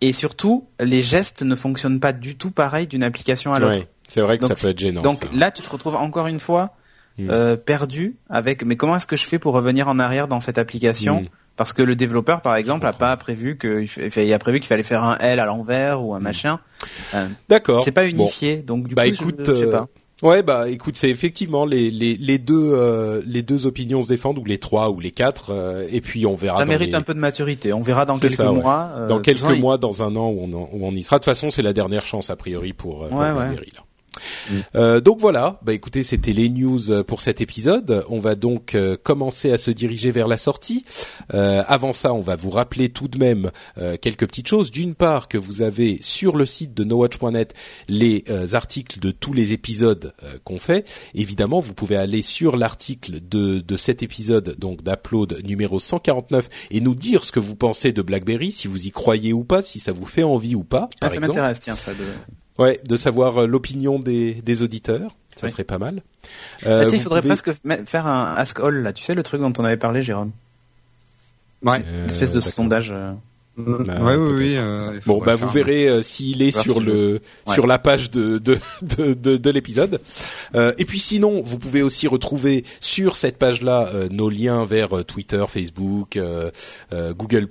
[0.00, 3.78] Et surtout, les gestes ne fonctionnent pas du tout pareil d'une application à l'autre.
[3.78, 5.00] ouais, c'est vrai que Donc, ça peut être gênant.
[5.02, 5.28] Donc ça.
[5.32, 6.74] là, tu te retrouves encore une fois
[7.16, 7.30] Mm.
[7.30, 8.64] euh, perdu avec.
[8.64, 11.28] Mais comment est-ce que je fais pour revenir en arrière dans cette application Mm.
[11.56, 13.84] Parce que le développeur, par exemple, a pas prévu que
[14.20, 16.58] il a prévu qu'il fallait faire un L à l'envers ou un machin.
[17.14, 17.84] Euh, D'accord.
[17.84, 18.24] c'est pas Bon.
[18.24, 19.86] unifié, donc du Bah, coup, écoute, je, je sais euh, pas.
[20.22, 24.38] Ouais, bah écoute, c'est effectivement les, les, les deux euh, les deux opinions se défendent
[24.38, 26.56] ou les trois ou les quatre euh, et puis on verra.
[26.56, 27.72] Ça dans mérite les- un peu de maturité.
[27.72, 28.60] On verra dans quelques ça, ouais.
[28.62, 28.90] mois.
[28.96, 31.16] euh, dans quelques il- mois, dans un an où on, en- où on y sera.
[31.18, 33.32] De toute façon, c'est la dernière chance a priori pour, euh, pour Ouais.
[33.32, 33.82] BlackBerry, là.
[34.74, 38.04] Euh, donc voilà, bah écoutez, c'était les news euh, pour cet épisode.
[38.08, 40.84] On va donc euh, commencer à se diriger vers la sortie.
[41.32, 44.70] Euh, avant ça, on va vous rappeler tout de même euh, quelques petites choses.
[44.70, 47.54] D'une part, que vous avez sur le site de nowatch.net
[47.88, 50.88] les euh, articles de tous les épisodes euh, qu'on fait.
[51.14, 56.80] Évidemment, vous pouvez aller sur l'article de, de cet épisode, donc d'Upload numéro 149, et
[56.80, 59.80] nous dire ce que vous pensez de BlackBerry, si vous y croyez ou pas, si
[59.80, 60.88] ça vous fait envie ou pas.
[60.96, 61.92] Ah, Par ça m'intéresse, tiens, ça.
[61.92, 62.04] De...
[62.58, 65.52] Ouais, de savoir euh, l'opinion des, des auditeurs, ça Oui.
[65.52, 66.02] serait pas mal.
[66.64, 67.52] Ah, Euh, tu sais, il faudrait pouvez- presque
[67.86, 68.92] faire un Ask All, là.
[68.92, 70.30] Tu sais, le truc dont on avait parlé, Jérôme?
[71.62, 71.82] Ouais.
[71.86, 72.52] Euh, Une espèce de d'accord.
[72.52, 72.90] sondage.
[72.92, 73.12] euh,
[73.56, 74.18] ouais, peut-être.
[74.30, 74.54] oui, oui.
[74.56, 77.54] euh, Bon, bah vous verrez euh, s'il est sur si le Ouais.
[77.54, 80.00] sur la page de de de, de, de l'épisode.
[80.54, 84.98] Euh, et puis sinon, vous pouvez aussi retrouver sur cette page-là euh, nos liens vers
[84.98, 86.50] euh, Twitter, Facebook, euh,
[86.92, 87.48] euh, Google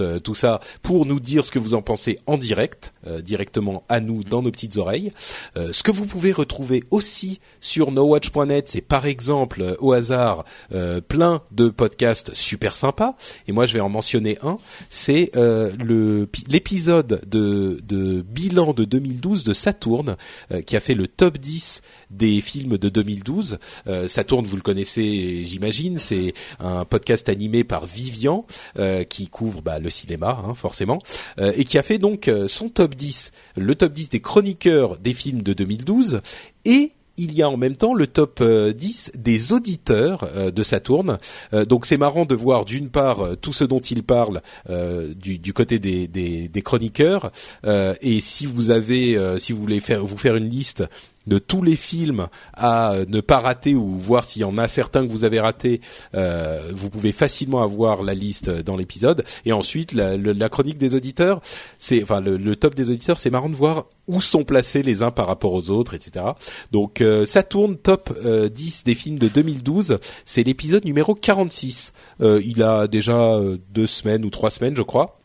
[0.00, 3.84] euh, tout ça, pour nous dire ce que vous en pensez en direct, euh, directement
[3.88, 5.12] à nous dans nos petites oreilles.
[5.56, 10.44] Euh, ce que vous pouvez retrouver aussi sur nowatch.net, c'est par exemple euh, au hasard
[10.72, 13.16] euh, plein de podcasts super sympas.
[13.48, 14.58] Et moi, je vais en mentionner un.
[14.88, 20.16] C'est euh, le l'épisode de, de bilan de 2012 de Saturne
[20.52, 23.58] euh, qui a fait le top 10 des films de 2012.
[23.86, 25.98] Euh, vous le connaissez, j'imagine.
[25.98, 28.46] C'est un podcast animé par Vivian
[28.78, 30.98] euh, qui couvre bah, le cinéma, hein, forcément,
[31.38, 34.98] euh, et qui a fait donc euh, son top 10, le top 10 des chroniqueurs
[34.98, 36.20] des films de 2012
[36.64, 40.62] et il y a en même temps le top euh, 10 des auditeurs euh, de
[40.62, 41.18] Saturne.
[41.52, 45.14] Euh, donc c'est marrant de voir d'une part euh, tout ce dont il parle euh,
[45.14, 47.32] du, du côté des, des, des chroniqueurs.
[47.64, 50.84] Euh, et si vous avez, euh, si vous voulez vous faire une liste
[51.26, 54.68] de tous les films à euh, ne pas rater ou voir s'il y en a
[54.68, 55.80] certains que vous avez ratés,
[56.14, 59.24] euh, vous pouvez facilement avoir la liste dans l'épisode.
[59.44, 61.40] Et ensuite, la, chronique des auditeurs,
[61.78, 65.10] c'est enfin le, top des auditeurs, c'est marrant de voir où sont placés les uns
[65.10, 66.26] par rapport aux autres, etc.
[66.72, 69.98] Donc euh, ça tourne top euh, 10 des films de 2012.
[70.24, 71.92] C'est l'épisode numéro 46.
[72.20, 75.18] Euh, il a déjà euh, deux semaines ou trois semaines, je crois.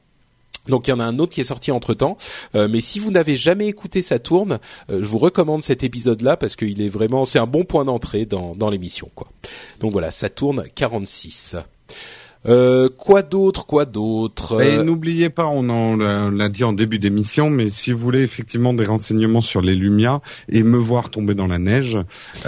[0.68, 2.18] Donc il y en a un autre qui est sorti entre temps,
[2.54, 4.60] mais si vous n'avez jamais écouté Saturne,
[4.90, 8.26] euh, je vous recommande cet épisode-là parce qu'il est vraiment, c'est un bon point d'entrée
[8.26, 9.28] dans, dans l'émission, quoi.
[9.80, 11.56] Donc voilà, Saturne 46.
[12.48, 16.74] Euh, quoi d'autre, quoi d'autre Et Euh, n'oubliez pas, on en l'a l'a dit en
[16.74, 21.12] début d'émission, mais si vous voulez effectivement des renseignements sur les Lumia et me voir
[21.12, 21.98] tomber dans la neige,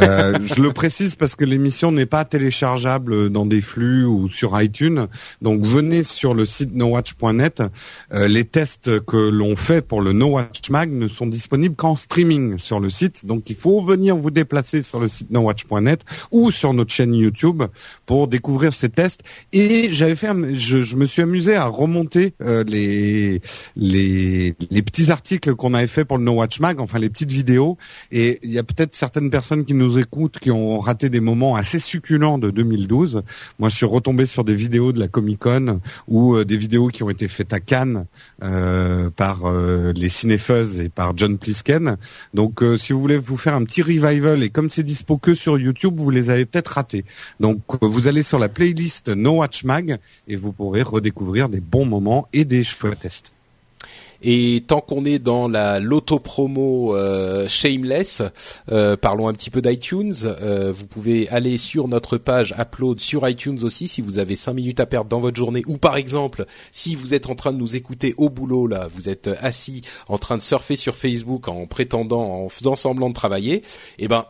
[0.01, 4.59] euh, je le précise parce que l'émission n'est pas téléchargeable dans des flux ou sur
[4.59, 5.07] iTunes.
[5.41, 7.61] Donc venez sur le site nowatch.net.
[8.13, 11.95] Euh, les tests que l'on fait pour le No Watch Mag ne sont disponibles qu'en
[11.95, 13.25] streaming sur le site.
[13.27, 17.63] Donc il faut venir vous déplacer sur le site nowatch.net ou sur notre chaîne YouTube
[18.07, 19.21] pour découvrir ces tests.
[19.51, 23.41] Et j'avais fait, je, je me suis amusé à remonter euh, les,
[23.75, 27.31] les les petits articles qu'on avait fait pour le No Watch Mag, enfin les petites
[27.31, 27.77] vidéos.
[28.11, 31.55] Et il y a peut-être certaines personnes qui nous écoutent qui ont raté des moments
[31.55, 33.23] assez succulents de 2012.
[33.59, 36.87] Moi, je suis retombé sur des vidéos de la Comic Con ou euh, des vidéos
[36.87, 38.05] qui ont été faites à Cannes
[38.43, 41.97] euh, par euh, les cinéfuzz et par John Plisken.
[42.33, 45.33] Donc, euh, si vous voulez vous faire un petit revival et comme c'est dispo que
[45.33, 47.05] sur YouTube, vous les avez peut-être ratés.
[47.39, 49.72] Donc, vous allez sur la playlist No Watch Mag
[50.27, 53.31] et vous pourrez redécouvrir des bons moments et des chouettes tests.
[54.25, 58.21] Et tant qu'on est dans la l'auto-promo euh, shameless,
[58.71, 60.13] euh, parlons un petit peu d'iTunes.
[60.23, 64.53] Euh, vous pouvez aller sur notre page Upload sur iTunes aussi si vous avez cinq
[64.53, 67.57] minutes à perdre dans votre journée ou par exemple si vous êtes en train de
[67.57, 71.65] nous écouter au boulot là, vous êtes assis en train de surfer sur Facebook en
[71.65, 73.61] prétendant, en faisant semblant de travailler,
[73.99, 74.25] eh ben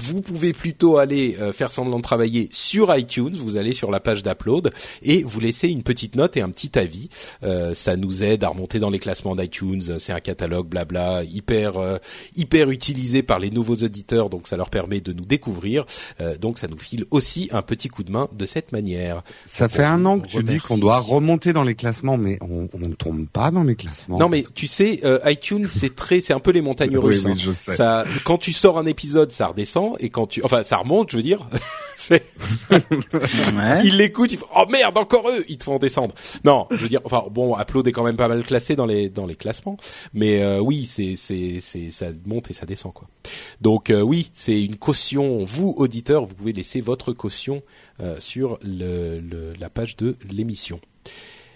[0.00, 3.34] vous pouvez plutôt aller euh, faire semblant de travailler sur iTunes.
[3.36, 4.72] Vous allez sur la page d'upload
[5.02, 7.08] et vous laissez une petite note et un petit avis.
[7.42, 9.98] Euh, ça nous aide à remonter dans les classements d'iTunes.
[9.98, 11.98] C'est un catalogue blabla hyper euh,
[12.36, 15.86] hyper utilisé par les nouveaux auditeurs, donc ça leur permet de nous découvrir.
[16.40, 19.22] donc ça nous file aussi un petit coup de main de cette manière.
[19.46, 22.68] Ça fait un an que tu dis qu'on doit remonter dans les classements, mais on,
[22.78, 24.18] ne tombe pas dans les classements.
[24.18, 27.24] Non, mais tu sais, iTunes c'est très, c'est un peu les montagnes russes.
[27.24, 27.54] Oui, hein.
[27.54, 31.16] Ça, quand tu sors un épisode, ça redescend et quand tu, enfin, ça remonte, je
[31.16, 31.46] veux dire.
[31.96, 32.24] c'est,
[33.84, 36.14] ils l'écoutent, ils font, oh merde, encore eux, ils te font descendre.
[36.44, 39.08] Non, je veux dire, enfin, bon, Upload est quand même pas mal classé dans les
[39.08, 39.76] dans les classements,
[40.12, 43.08] mais euh, oui, c'est c'est c'est ça monte et ça descend quoi.
[43.60, 45.44] Donc euh, oui, c'est une caution.
[45.44, 47.62] Vous auditeurs, vous pouvez laisser votre caution
[48.00, 50.80] euh, sur le, le, la page de l'émission.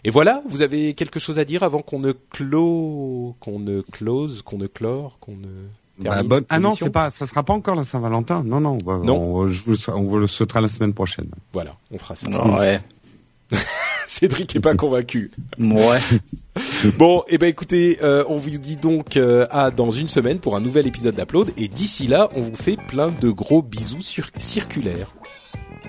[0.05, 4.43] Et voilà, vous avez quelque chose à dire avant qu'on ne clôt, qu'on ne close,
[4.43, 5.67] qu'on ne clore, qu'on ne
[6.01, 8.43] bah, ah non, c'est pas, ça sera pas encore la Saint-Valentin.
[8.45, 11.29] Non, non, On, vous, le sautera la semaine prochaine.
[11.53, 12.29] Voilà, on fera ça.
[12.31, 12.81] ouais.
[14.07, 15.31] Cédric est pas convaincu.
[15.59, 15.99] Ouais.
[16.99, 20.39] bon, et eh ben écoutez, euh, on vous dit donc euh, à dans une semaine
[20.39, 21.51] pour un nouvel épisode d'Upload.
[21.57, 25.13] Et d'ici là, on vous fait plein de gros bisous sur circulaires.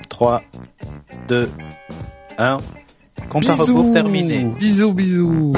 [0.09, 0.43] 3,
[1.27, 1.49] 2,
[2.37, 2.57] 1.
[3.29, 4.45] Compte à rebours terminé.
[4.59, 5.53] Bisous, bisous.